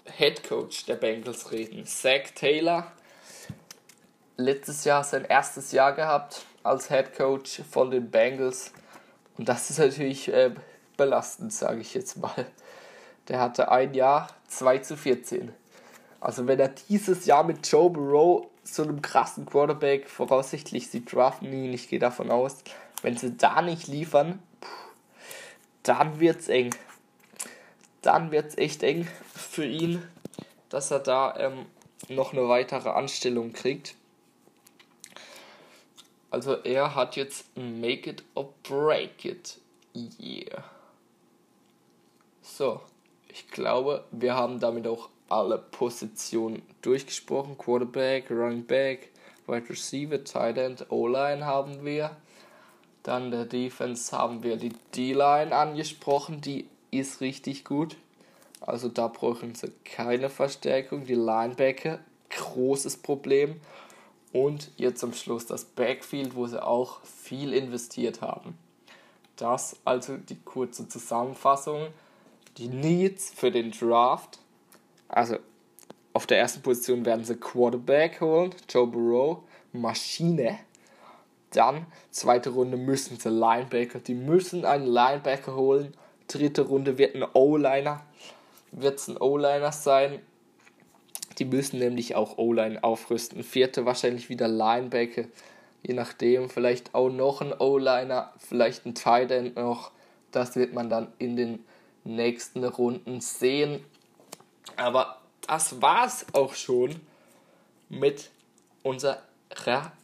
Head 0.05 0.47
Coach 0.47 0.85
der 0.85 0.95
Bengals 0.95 1.51
reden. 1.51 1.85
Zach 1.85 2.31
Taylor. 2.35 2.91
Letztes 4.37 4.83
Jahr 4.83 5.03
sein 5.03 5.25
erstes 5.25 5.71
Jahr 5.71 5.93
gehabt 5.93 6.45
als 6.63 6.89
Head 6.89 7.15
Coach 7.15 7.61
von 7.69 7.91
den 7.91 8.09
Bengals. 8.09 8.71
Und 9.37 9.47
das 9.47 9.69
ist 9.69 9.79
natürlich 9.79 10.31
äh, 10.31 10.51
belastend, 10.97 11.53
sage 11.53 11.81
ich 11.81 11.93
jetzt 11.93 12.17
mal. 12.17 12.45
Der 13.27 13.39
hatte 13.39 13.71
ein 13.71 13.93
Jahr 13.93 14.27
2 14.47 14.79
zu 14.79 14.97
14. 14.97 15.53
Also 16.19 16.47
wenn 16.47 16.59
er 16.59 16.69
dieses 16.69 17.25
Jahr 17.25 17.43
mit 17.43 17.67
Joe 17.67 17.89
Burrow, 17.89 18.47
so 18.63 18.83
einem 18.83 19.01
krassen 19.01 19.45
Quarterback, 19.45 20.09
voraussichtlich 20.09 20.89
sie 20.89 21.03
draften 21.03 21.51
ihn, 21.51 21.73
ich 21.73 21.89
gehe 21.89 21.99
davon 21.99 22.29
aus, 22.29 22.57
wenn 23.01 23.17
sie 23.17 23.35
da 23.37 23.61
nicht 23.61 23.87
liefern, 23.87 24.39
dann 25.83 26.19
wird's 26.19 26.47
eng. 26.47 26.75
Dann 28.01 28.31
wird's 28.31 28.57
echt 28.57 28.83
eng 28.83 29.07
für 29.51 29.65
ihn, 29.65 30.01
dass 30.69 30.91
er 30.91 30.99
da 30.99 31.35
ähm, 31.37 31.65
noch 32.07 32.31
eine 32.31 32.47
weitere 32.47 32.89
Anstellung 32.89 33.51
kriegt. 33.51 33.95
Also 36.29 36.53
er 36.53 36.95
hat 36.95 37.17
jetzt 37.17 37.45
Make 37.57 38.11
it 38.11 38.23
or 38.33 38.53
Break 38.63 39.25
it. 39.25 39.59
Yeah. 39.93 40.63
So, 42.41 42.79
ich 43.27 43.49
glaube, 43.49 44.05
wir 44.11 44.35
haben 44.35 44.61
damit 44.61 44.87
auch 44.87 45.09
alle 45.27 45.57
Positionen 45.57 46.61
durchgesprochen. 46.81 47.57
Quarterback, 47.57 48.31
Running 48.31 48.65
Back, 48.65 49.09
Wide 49.47 49.69
Receiver, 49.69 50.23
Tight 50.23 50.57
End, 50.57 50.85
O-Line 50.89 51.45
haben 51.45 51.83
wir. 51.83 52.15
Dann 53.03 53.31
der 53.31 53.45
Defense 53.45 54.17
haben 54.17 54.43
wir 54.43 54.55
die 54.55 54.71
D-Line 54.95 55.53
angesprochen, 55.53 56.39
die 56.39 56.69
ist 56.91 57.19
richtig 57.19 57.65
gut. 57.65 57.97
Also 58.61 58.87
da 58.87 59.07
brauchen 59.07 59.55
sie 59.55 59.71
keine 59.83 60.29
Verstärkung. 60.29 61.05
Die 61.05 61.15
Linebacker, 61.15 61.99
großes 62.29 62.97
Problem. 62.97 63.59
Und 64.31 64.71
jetzt 64.77 65.01
zum 65.01 65.13
Schluss 65.13 65.45
das 65.45 65.65
Backfield, 65.65 66.35
wo 66.35 66.47
sie 66.47 66.63
auch 66.63 67.01
viel 67.03 67.53
investiert 67.53 68.21
haben. 68.21 68.57
Das 69.35 69.75
also 69.83 70.17
die 70.17 70.39
kurze 70.39 70.87
Zusammenfassung. 70.87 71.87
Die 72.57 72.67
Needs 72.67 73.31
für 73.35 73.51
den 73.51 73.71
Draft. 73.71 74.39
Also 75.09 75.37
auf 76.13 76.27
der 76.27 76.39
ersten 76.39 76.61
Position 76.61 77.05
werden 77.05 77.25
sie 77.25 77.35
Quarterback 77.35 78.21
holen, 78.21 78.53
Joe 78.69 78.87
Burrow, 78.87 79.39
Maschine. 79.71 80.59
Dann, 81.51 81.85
zweite 82.11 82.51
Runde 82.51 82.77
müssen 82.77 83.17
sie 83.19 83.29
Linebacker, 83.29 83.99
die 83.99 84.13
müssen 84.13 84.65
einen 84.65 84.85
Linebacker 84.85 85.55
holen. 85.55 85.93
Dritte 86.27 86.63
Runde 86.63 86.97
wird 86.97 87.15
ein 87.15 87.25
O-Liner, 87.33 88.01
wird 88.71 88.99
es 88.99 89.07
ein 89.07 89.17
O-Liner 89.17 89.71
sein. 89.71 90.19
Die 91.37 91.45
müssen 91.45 91.79
nämlich 91.79 92.15
auch 92.15 92.37
O-Line 92.37 92.83
aufrüsten. 92.83 93.43
Vierte 93.43 93.85
wahrscheinlich 93.85 94.29
wieder 94.29 94.47
Linebacker. 94.47 95.25
Je 95.83 95.93
nachdem, 95.93 96.49
vielleicht 96.49 96.93
auch 96.93 97.09
noch 97.09 97.41
ein 97.41 97.53
O-Liner, 97.53 98.33
vielleicht 98.37 98.85
ein 98.85 98.95
Tight 98.95 99.31
End 99.31 99.55
noch. 99.55 99.91
Das 100.31 100.55
wird 100.55 100.73
man 100.73 100.89
dann 100.89 101.11
in 101.17 101.35
den 101.35 101.65
nächsten 102.03 102.63
Runden 102.63 103.21
sehen. 103.21 103.83
Aber 104.75 105.21
das 105.47 105.81
war's 105.81 106.25
auch 106.33 106.53
schon 106.53 106.99
mit 107.89 108.29
unserer 108.83 109.21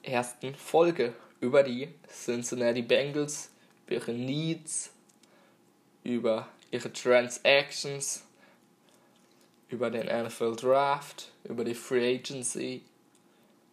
ersten 0.04 0.56
Folge 0.56 1.14
über 1.40 1.64
die 1.64 1.90
Cincinnati 2.10 2.82
Bengals, 2.82 3.50
über 3.86 3.96
ihre 3.96 4.14
Needs, 4.14 4.92
über 6.04 6.48
ihre 6.72 6.92
Transactions, 6.92 8.24
über 9.70 9.90
den 9.90 10.08
NFL 10.08 10.56
Draft, 10.56 11.32
über 11.44 11.64
die 11.64 11.74
Free 11.74 12.16
Agency. 12.16 12.84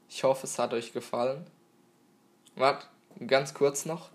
Ich 0.08 0.24
hoffe, 0.24 0.46
es 0.46 0.58
hat 0.58 0.72
euch 0.72 0.92
gefallen. 0.92 1.46
Warte, 2.56 2.86
ganz 3.26 3.54
kurz 3.54 3.84
noch 3.84 4.10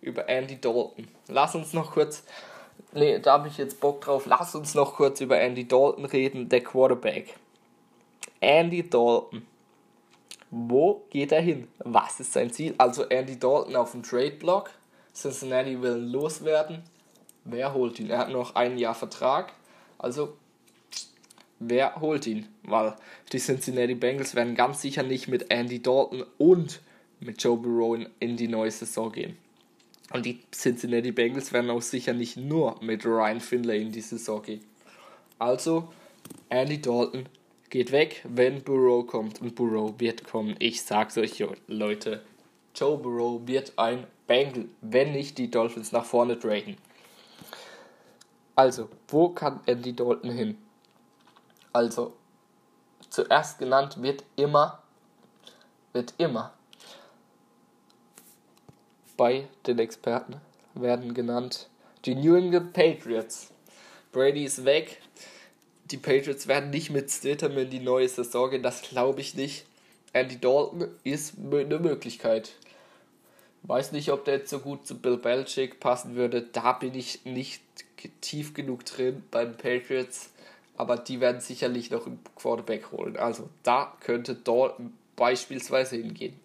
über 0.00 0.28
Andy 0.28 0.60
Dalton. 0.60 1.08
Lass 1.28 1.54
uns 1.54 1.72
noch 1.72 1.92
kurz, 1.92 2.24
nee, 2.92 3.18
da 3.18 3.34
habe 3.34 3.48
ich 3.48 3.58
jetzt 3.58 3.80
Bock 3.80 4.00
drauf. 4.00 4.26
Lass 4.26 4.54
uns 4.54 4.74
noch 4.74 4.94
kurz 4.94 5.20
über 5.20 5.38
Andy 5.40 5.66
Dalton 5.66 6.04
reden, 6.04 6.48
der 6.48 6.62
Quarterback. 6.62 7.34
Andy 8.40 8.88
Dalton 8.88 9.46
wo 10.50 11.04
geht 11.10 11.32
er 11.32 11.42
hin? 11.42 11.68
Was 11.78 12.20
ist 12.20 12.32
sein 12.32 12.50
Ziel? 12.50 12.74
Also 12.78 13.04
Andy 13.04 13.38
Dalton 13.38 13.76
auf 13.76 13.92
dem 13.92 14.02
Trade-Block. 14.02 14.70
Cincinnati 15.14 15.80
will 15.82 15.96
loswerden. 15.96 16.82
Wer 17.44 17.74
holt 17.74 18.00
ihn? 18.00 18.10
Er 18.10 18.18
hat 18.18 18.30
noch 18.30 18.54
ein 18.54 18.78
Jahr 18.78 18.94
Vertrag. 18.94 19.52
Also, 19.98 20.36
wer 21.58 22.00
holt 22.00 22.26
ihn? 22.26 22.46
Weil 22.62 22.94
die 23.32 23.38
Cincinnati 23.38 23.94
Bengals 23.94 24.34
werden 24.34 24.54
ganz 24.54 24.80
sicher 24.82 25.02
nicht 25.02 25.28
mit 25.28 25.50
Andy 25.50 25.82
Dalton 25.82 26.24
und 26.38 26.80
mit 27.20 27.42
Joe 27.42 27.56
Burrow 27.56 27.98
in 28.20 28.36
die 28.36 28.48
neue 28.48 28.70
Saison 28.70 29.12
gehen. 29.12 29.36
Und 30.12 30.24
die 30.24 30.40
Cincinnati 30.52 31.12
Bengals 31.12 31.52
werden 31.52 31.70
auch 31.70 31.82
sicher 31.82 32.14
nicht 32.14 32.36
nur 32.36 32.76
mit 32.80 33.04
Ryan 33.04 33.40
Finlay 33.40 33.82
in 33.82 33.92
die 33.92 34.00
Saison 34.00 34.42
gehen. 34.42 34.60
Also, 35.38 35.88
Andy 36.48 36.80
Dalton 36.80 37.28
geht 37.70 37.92
weg, 37.92 38.24
wenn 38.28 38.62
Burrow 38.62 39.06
kommt. 39.06 39.40
Und 39.40 39.54
Burrow 39.54 39.94
wird 39.98 40.24
kommen. 40.24 40.56
Ich 40.58 40.82
sag's 40.82 41.18
euch, 41.18 41.44
Leute. 41.66 42.22
Joe 42.74 42.96
Burrow 42.96 43.46
wird 43.46 43.72
ein 43.76 44.06
Bengal, 44.26 44.66
wenn 44.80 45.12
nicht 45.12 45.38
die 45.38 45.50
Dolphins 45.50 45.92
nach 45.92 46.04
vorne 46.04 46.38
traden. 46.38 46.76
Also, 48.54 48.88
wo 49.08 49.28
kann 49.28 49.60
Andy 49.66 49.94
Dalton 49.94 50.30
hin? 50.30 50.58
Also, 51.72 52.14
zuerst 53.10 53.58
genannt 53.58 54.02
wird 54.02 54.24
immer, 54.36 54.82
wird 55.92 56.14
immer 56.18 56.52
bei 59.16 59.48
den 59.66 59.78
Experten 59.80 60.40
werden 60.74 61.12
genannt 61.12 61.68
die 62.04 62.14
New 62.14 62.36
England 62.36 62.72
Patriots. 62.72 63.50
Brady 64.12 64.44
ist 64.44 64.64
weg, 64.64 65.02
die 65.90 65.96
Patriots 65.96 66.46
werden 66.46 66.70
nicht 66.70 66.90
mit 66.90 67.10
Stidham 67.10 67.58
in 67.58 67.68
die 67.68 67.80
neue 67.80 68.08
Saison 68.08 68.50
gehen, 68.50 68.62
das 68.62 68.82
glaube 68.82 69.20
ich 69.20 69.34
nicht. 69.34 69.66
Andy 70.12 70.40
Dalton 70.40 70.88
ist 71.04 71.34
eine 71.38 71.78
Möglichkeit. 71.78 72.52
Weiß 73.64 73.92
nicht, 73.92 74.10
ob 74.10 74.24
der 74.24 74.38
jetzt 74.38 74.50
so 74.50 74.60
gut 74.60 74.86
zu 74.86 74.98
Bill 74.98 75.18
Belichick 75.18 75.80
passen 75.80 76.14
würde. 76.14 76.42
Da 76.42 76.72
bin 76.72 76.94
ich 76.94 77.24
nicht 77.24 77.62
tief 78.20 78.54
genug 78.54 78.84
drin 78.86 79.24
bei 79.30 79.44
den 79.44 79.56
Patriots. 79.56 80.30
Aber 80.78 80.96
die 80.96 81.20
werden 81.20 81.40
sicherlich 81.40 81.90
noch 81.90 82.06
einen 82.06 82.20
Quarterback 82.36 82.92
holen. 82.92 83.16
Also 83.16 83.50
da 83.62 83.92
könnte 84.00 84.34
Dalton 84.34 84.94
beispielsweise 85.16 85.96
hingehen. 85.96 86.38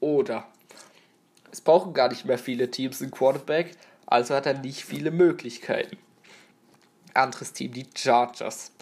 Oder 0.00 0.46
es 1.50 1.60
brauchen 1.60 1.92
gar 1.92 2.08
nicht 2.08 2.24
mehr 2.24 2.38
viele 2.38 2.70
Teams 2.70 3.02
einen 3.02 3.10
Quarterback. 3.10 3.72
Also 4.06 4.34
hat 4.34 4.46
er 4.46 4.54
nicht 4.54 4.84
viele 4.84 5.10
Möglichkeiten. 5.10 5.98
Anderes 7.12 7.52
Team, 7.52 7.72
die 7.72 7.86
Chargers. 7.94 8.72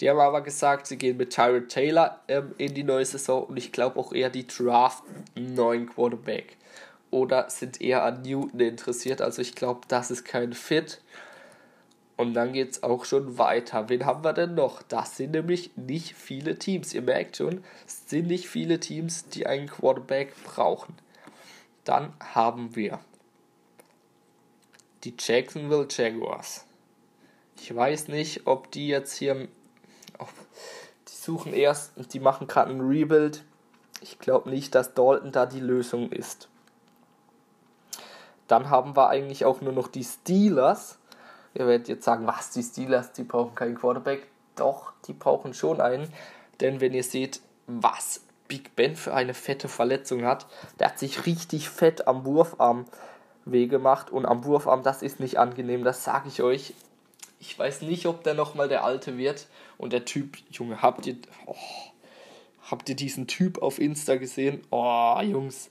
Die 0.00 0.10
haben 0.10 0.18
aber 0.18 0.42
gesagt, 0.42 0.86
sie 0.86 0.98
gehen 0.98 1.16
mit 1.16 1.30
Tyrod 1.30 1.68
Taylor 1.68 2.20
ähm, 2.28 2.54
in 2.58 2.74
die 2.74 2.82
neue 2.82 3.04
Saison 3.04 3.44
und 3.44 3.56
ich 3.56 3.72
glaube 3.72 3.98
auch 3.98 4.12
eher 4.12 4.28
die 4.28 4.46
Draft 4.46 5.04
neuen 5.36 5.88
Quarterback. 5.88 6.56
Oder 7.10 7.48
sind 7.48 7.80
eher 7.80 8.02
an 8.02 8.22
Newton 8.22 8.60
interessiert. 8.60 9.22
Also 9.22 9.40
ich 9.40 9.54
glaube, 9.54 9.82
das 9.88 10.10
ist 10.10 10.24
kein 10.24 10.52
Fit. 10.52 11.00
Und 12.16 12.34
dann 12.34 12.52
geht 12.52 12.70
es 12.70 12.82
auch 12.82 13.04
schon 13.04 13.38
weiter. 13.38 13.88
Wen 13.88 14.06
haben 14.06 14.22
wir 14.22 14.32
denn 14.32 14.54
noch? 14.54 14.82
Das 14.82 15.16
sind 15.16 15.32
nämlich 15.32 15.76
nicht 15.76 16.14
viele 16.14 16.58
Teams. 16.58 16.94
Ihr 16.94 17.02
merkt 17.02 17.36
schon, 17.36 17.64
es 17.86 18.08
sind 18.08 18.28
nicht 18.28 18.48
viele 18.48 18.78
Teams, 18.78 19.28
die 19.28 19.46
einen 19.46 19.66
Quarterback 19.66 20.32
brauchen. 20.44 20.94
Dann 21.82 22.12
haben 22.20 22.76
wir 22.76 23.00
die 25.02 25.14
Jacksonville 25.18 25.88
Jaguars. 25.90 26.64
Ich 27.60 27.74
weiß 27.74 28.08
nicht, 28.08 28.46
ob 28.46 28.70
die 28.70 28.88
jetzt 28.88 29.16
hier. 29.16 29.48
Oh, 30.18 30.26
die 31.08 31.14
suchen 31.14 31.52
erst, 31.52 31.92
die 32.12 32.20
machen 32.20 32.46
gerade 32.46 32.70
ein 32.70 32.80
Rebuild. 32.80 33.42
Ich 34.00 34.18
glaube 34.18 34.50
nicht, 34.50 34.74
dass 34.74 34.94
Dalton 34.94 35.32
da 35.32 35.46
die 35.46 35.60
Lösung 35.60 36.12
ist. 36.12 36.48
Dann 38.46 38.70
haben 38.70 38.96
wir 38.96 39.08
eigentlich 39.08 39.44
auch 39.44 39.60
nur 39.60 39.72
noch 39.72 39.88
die 39.88 40.04
Steelers. 40.04 40.98
Ihr 41.54 41.66
werdet 41.66 41.88
jetzt 41.88 42.04
sagen, 42.04 42.26
was, 42.26 42.50
die 42.50 42.62
Steelers, 42.62 43.12
die 43.12 43.22
brauchen 43.22 43.54
keinen 43.54 43.76
Quarterback. 43.76 44.26
Doch, 44.56 44.92
die 45.06 45.12
brauchen 45.12 45.54
schon 45.54 45.80
einen. 45.80 46.12
Denn 46.60 46.80
wenn 46.80 46.94
ihr 46.94 47.04
seht, 47.04 47.40
was 47.66 48.22
Big 48.48 48.76
Ben 48.76 48.96
für 48.96 49.14
eine 49.14 49.34
fette 49.34 49.68
Verletzung 49.68 50.24
hat, 50.24 50.46
der 50.78 50.88
hat 50.88 50.98
sich 50.98 51.26
richtig 51.26 51.68
fett 51.68 52.06
am 52.06 52.24
Wurfarm 52.24 52.86
weh 53.44 53.66
gemacht. 53.66 54.10
Und 54.10 54.26
am 54.26 54.44
Wurfarm, 54.44 54.82
das 54.82 55.02
ist 55.02 55.20
nicht 55.20 55.38
angenehm, 55.38 55.84
das 55.84 56.04
sage 56.04 56.28
ich 56.28 56.42
euch. 56.42 56.74
Ich 57.40 57.58
weiß 57.58 57.82
nicht, 57.82 58.06
ob 58.06 58.24
der 58.24 58.34
nochmal 58.34 58.68
der 58.68 58.84
Alte 58.84 59.16
wird. 59.16 59.46
Und 59.78 59.92
der 59.92 60.04
Typ, 60.04 60.36
Junge, 60.50 60.82
habt 60.82 61.06
ihr, 61.06 61.16
oh, 61.46 61.54
habt 62.70 62.88
ihr 62.88 62.96
diesen 62.96 63.26
Typ 63.26 63.62
auf 63.62 63.78
Insta 63.78 64.16
gesehen? 64.16 64.62
Oh, 64.70 65.18
Jungs, 65.22 65.70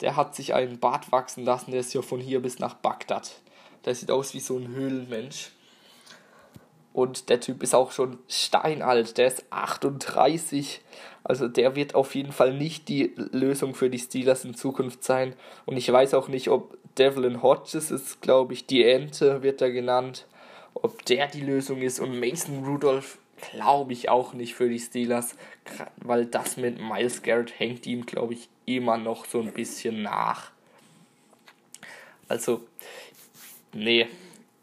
der 0.00 0.16
hat 0.16 0.34
sich 0.34 0.54
einen 0.54 0.78
Bart 0.78 1.12
wachsen 1.12 1.44
lassen, 1.44 1.70
der 1.70 1.80
ist 1.80 1.94
ja 1.94 2.02
von 2.02 2.20
hier 2.20 2.40
bis 2.40 2.58
nach 2.58 2.74
Bagdad. 2.74 3.40
Der 3.86 3.94
sieht 3.94 4.10
aus 4.10 4.34
wie 4.34 4.40
so 4.40 4.58
ein 4.58 4.68
Höhlenmensch. 4.68 5.52
Und 6.92 7.28
der 7.28 7.40
Typ 7.40 7.62
ist 7.62 7.74
auch 7.74 7.92
schon 7.92 8.18
steinalt, 8.26 9.18
der 9.18 9.26
ist 9.26 9.44
38. 9.50 10.80
Also 11.24 11.46
der 11.46 11.76
wird 11.76 11.94
auf 11.94 12.14
jeden 12.14 12.32
Fall 12.32 12.54
nicht 12.54 12.88
die 12.88 13.12
Lösung 13.16 13.74
für 13.74 13.90
die 13.90 13.98
Steelers 13.98 14.44
in 14.44 14.54
Zukunft 14.54 15.04
sein. 15.04 15.34
Und 15.66 15.76
ich 15.76 15.90
weiß 15.92 16.14
auch 16.14 16.28
nicht, 16.28 16.48
ob 16.48 16.78
Devlin 16.96 17.42
Hodges 17.42 17.90
ist, 17.90 18.22
glaube 18.22 18.54
ich, 18.54 18.66
die 18.66 18.84
Ente 18.84 19.42
wird 19.42 19.60
da 19.60 19.68
genannt. 19.68 20.26
Ob 20.74 21.04
der 21.04 21.26
die 21.26 21.42
Lösung 21.42 21.82
ist. 21.82 22.00
Und 22.00 22.18
Mason 22.18 22.64
Rudolph 22.64 23.18
glaube 23.52 23.92
ich 23.92 24.08
auch 24.08 24.32
nicht 24.32 24.54
für 24.54 24.68
die 24.68 24.78
Steelers, 24.78 25.36
weil 25.96 26.26
das 26.26 26.56
mit 26.56 26.80
Miles 26.80 27.22
Garrett 27.22 27.58
hängt 27.58 27.86
ihm, 27.86 28.06
glaube 28.06 28.34
ich, 28.34 28.48
immer 28.64 28.96
noch 28.96 29.26
so 29.26 29.40
ein 29.40 29.52
bisschen 29.52 30.02
nach. 30.02 30.50
Also, 32.28 32.66
nee, 33.76 34.08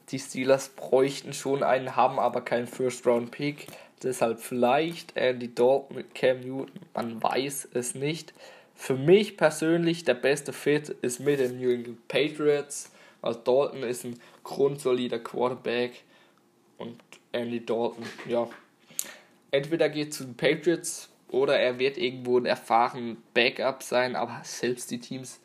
die 0.09 0.20
Steelers 0.20 0.70
bräuchten 0.70 1.34
schon 1.34 1.64
einen, 1.64 1.95
haben 1.95 2.20
aber 2.20 2.41
keinen 2.41 2.68
First-Round-Pick. 2.68 3.68
Deshalb 4.03 4.39
vielleicht 4.39 5.16
Andy 5.16 5.53
Dalton 5.55 5.95
mit 5.95 6.14
Cam 6.14 6.41
Newton, 6.41 6.80
man 6.93 7.24
weiß 7.24 7.70
es 7.74 7.95
nicht. 7.95 8.34
Für 8.76 8.95
mich 8.95 9.38
persönlich 9.38 10.03
der 10.03 10.16
beste 10.16 10.51
Fit 10.51 10.89
ist 10.89 11.20
mit 11.20 11.39
den 11.39 11.59
New 11.59 11.70
England 11.70 12.07
Patriots. 12.07 12.91
Also 13.22 13.39
Dalton 13.39 13.84
ist 13.84 14.03
ein 14.03 14.20
grundsolider 14.43 15.20
Quarterback 15.20 16.03
und 16.78 17.01
Andy 17.32 17.66
Dalton, 17.66 18.05
ja. 18.28 18.49
Entweder 19.51 19.88
geht 19.88 20.14
zu 20.14 20.26
den 20.26 20.36
Patriots 20.36 21.09
oder 21.30 21.57
er 21.57 21.80
wird 21.80 21.97
irgendwo 21.97 22.38
ein 22.38 22.45
erfahrener 22.45 23.16
Backup 23.34 23.84
sein, 23.84 24.16
aber 24.16 24.41
selbst 24.43 24.91
die 24.91 24.99
Teams, 24.99 25.39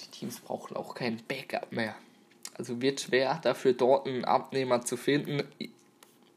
die 0.00 0.10
Teams 0.10 0.40
brauchen 0.40 0.76
auch 0.76 0.94
keinen 0.94 1.22
Backup 1.28 1.70
mehr. 1.70 1.94
Also 2.54 2.80
wird 2.82 3.00
schwer 3.00 3.40
dafür 3.42 3.72
dort 3.72 4.06
einen 4.06 4.24
Abnehmer 4.24 4.82
zu 4.82 4.96
finden, 4.96 5.42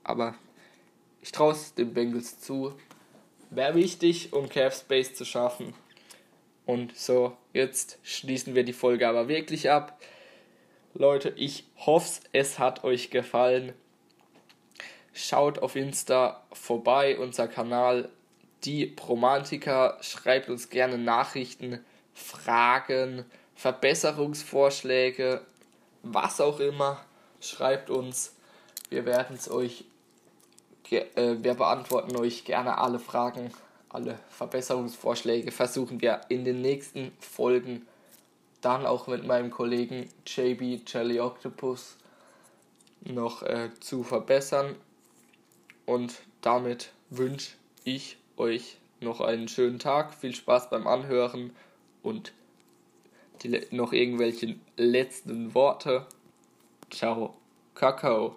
aber 0.03 0.35
ich 1.21 1.31
traue 1.31 1.53
es 1.53 1.73
den 1.73 1.93
Bengals 1.93 2.39
zu. 2.39 2.73
Wäre 3.49 3.75
wichtig, 3.75 4.33
um 4.33 4.49
Cap 4.49 4.73
Space 4.73 5.13
zu 5.13 5.25
schaffen. 5.25 5.73
Und 6.65 6.95
so, 6.97 7.35
jetzt 7.53 7.99
schließen 8.03 8.55
wir 8.55 8.63
die 8.63 8.73
Folge 8.73 9.07
aber 9.07 9.27
wirklich 9.27 9.69
ab. 9.69 9.99
Leute, 10.93 11.33
ich 11.35 11.65
hoffe, 11.77 12.21
es 12.31 12.57
hat 12.57 12.83
euch 12.83 13.09
gefallen. 13.09 13.73
Schaut 15.13 15.59
auf 15.59 15.75
Insta 15.75 16.43
vorbei, 16.51 17.17
unser 17.17 17.47
Kanal 17.47 18.09
die 18.63 18.85
Promantiker. 18.85 19.97
Schreibt 20.01 20.49
uns 20.49 20.69
gerne 20.69 20.97
Nachrichten, 20.97 21.83
Fragen, 22.13 23.25
Verbesserungsvorschläge, 23.55 25.45
was 26.05 26.39
auch 26.39 26.59
immer. 26.59 26.99
Schreibt 27.41 27.89
uns. 27.89 28.33
Wir 28.89 29.05
werden 29.05 29.35
es 29.35 29.49
euch, 29.49 29.85
äh, 30.89 31.03
wir 31.15 31.55
beantworten 31.55 32.15
euch 32.15 32.45
gerne 32.45 32.77
alle 32.77 32.99
Fragen, 32.99 33.51
alle 33.89 34.19
Verbesserungsvorschläge. 34.29 35.51
Versuchen 35.51 36.01
wir 36.01 36.21
in 36.29 36.45
den 36.45 36.61
nächsten 36.61 37.11
Folgen 37.19 37.85
dann 38.61 38.85
auch 38.85 39.07
mit 39.07 39.25
meinem 39.25 39.51
Kollegen 39.51 40.09
JB 40.25 40.87
Jelly 40.87 41.19
Octopus 41.19 41.97
noch 43.01 43.43
äh, 43.43 43.69
zu 43.79 44.03
verbessern. 44.03 44.75
Und 45.85 46.13
damit 46.41 46.91
wünsche 47.09 47.53
ich 47.83 48.17
euch 48.37 48.77
noch 49.01 49.21
einen 49.21 49.47
schönen 49.47 49.79
Tag, 49.79 50.13
viel 50.13 50.33
Spaß 50.33 50.69
beim 50.69 50.87
Anhören 50.87 51.55
und 52.01 52.33
die, 53.47 53.75
noch 53.75 53.93
irgendwelche 53.93 54.55
letzten 54.77 55.53
Worte. 55.53 56.05
Ciao, 56.89 57.35
Kakao. 57.73 58.35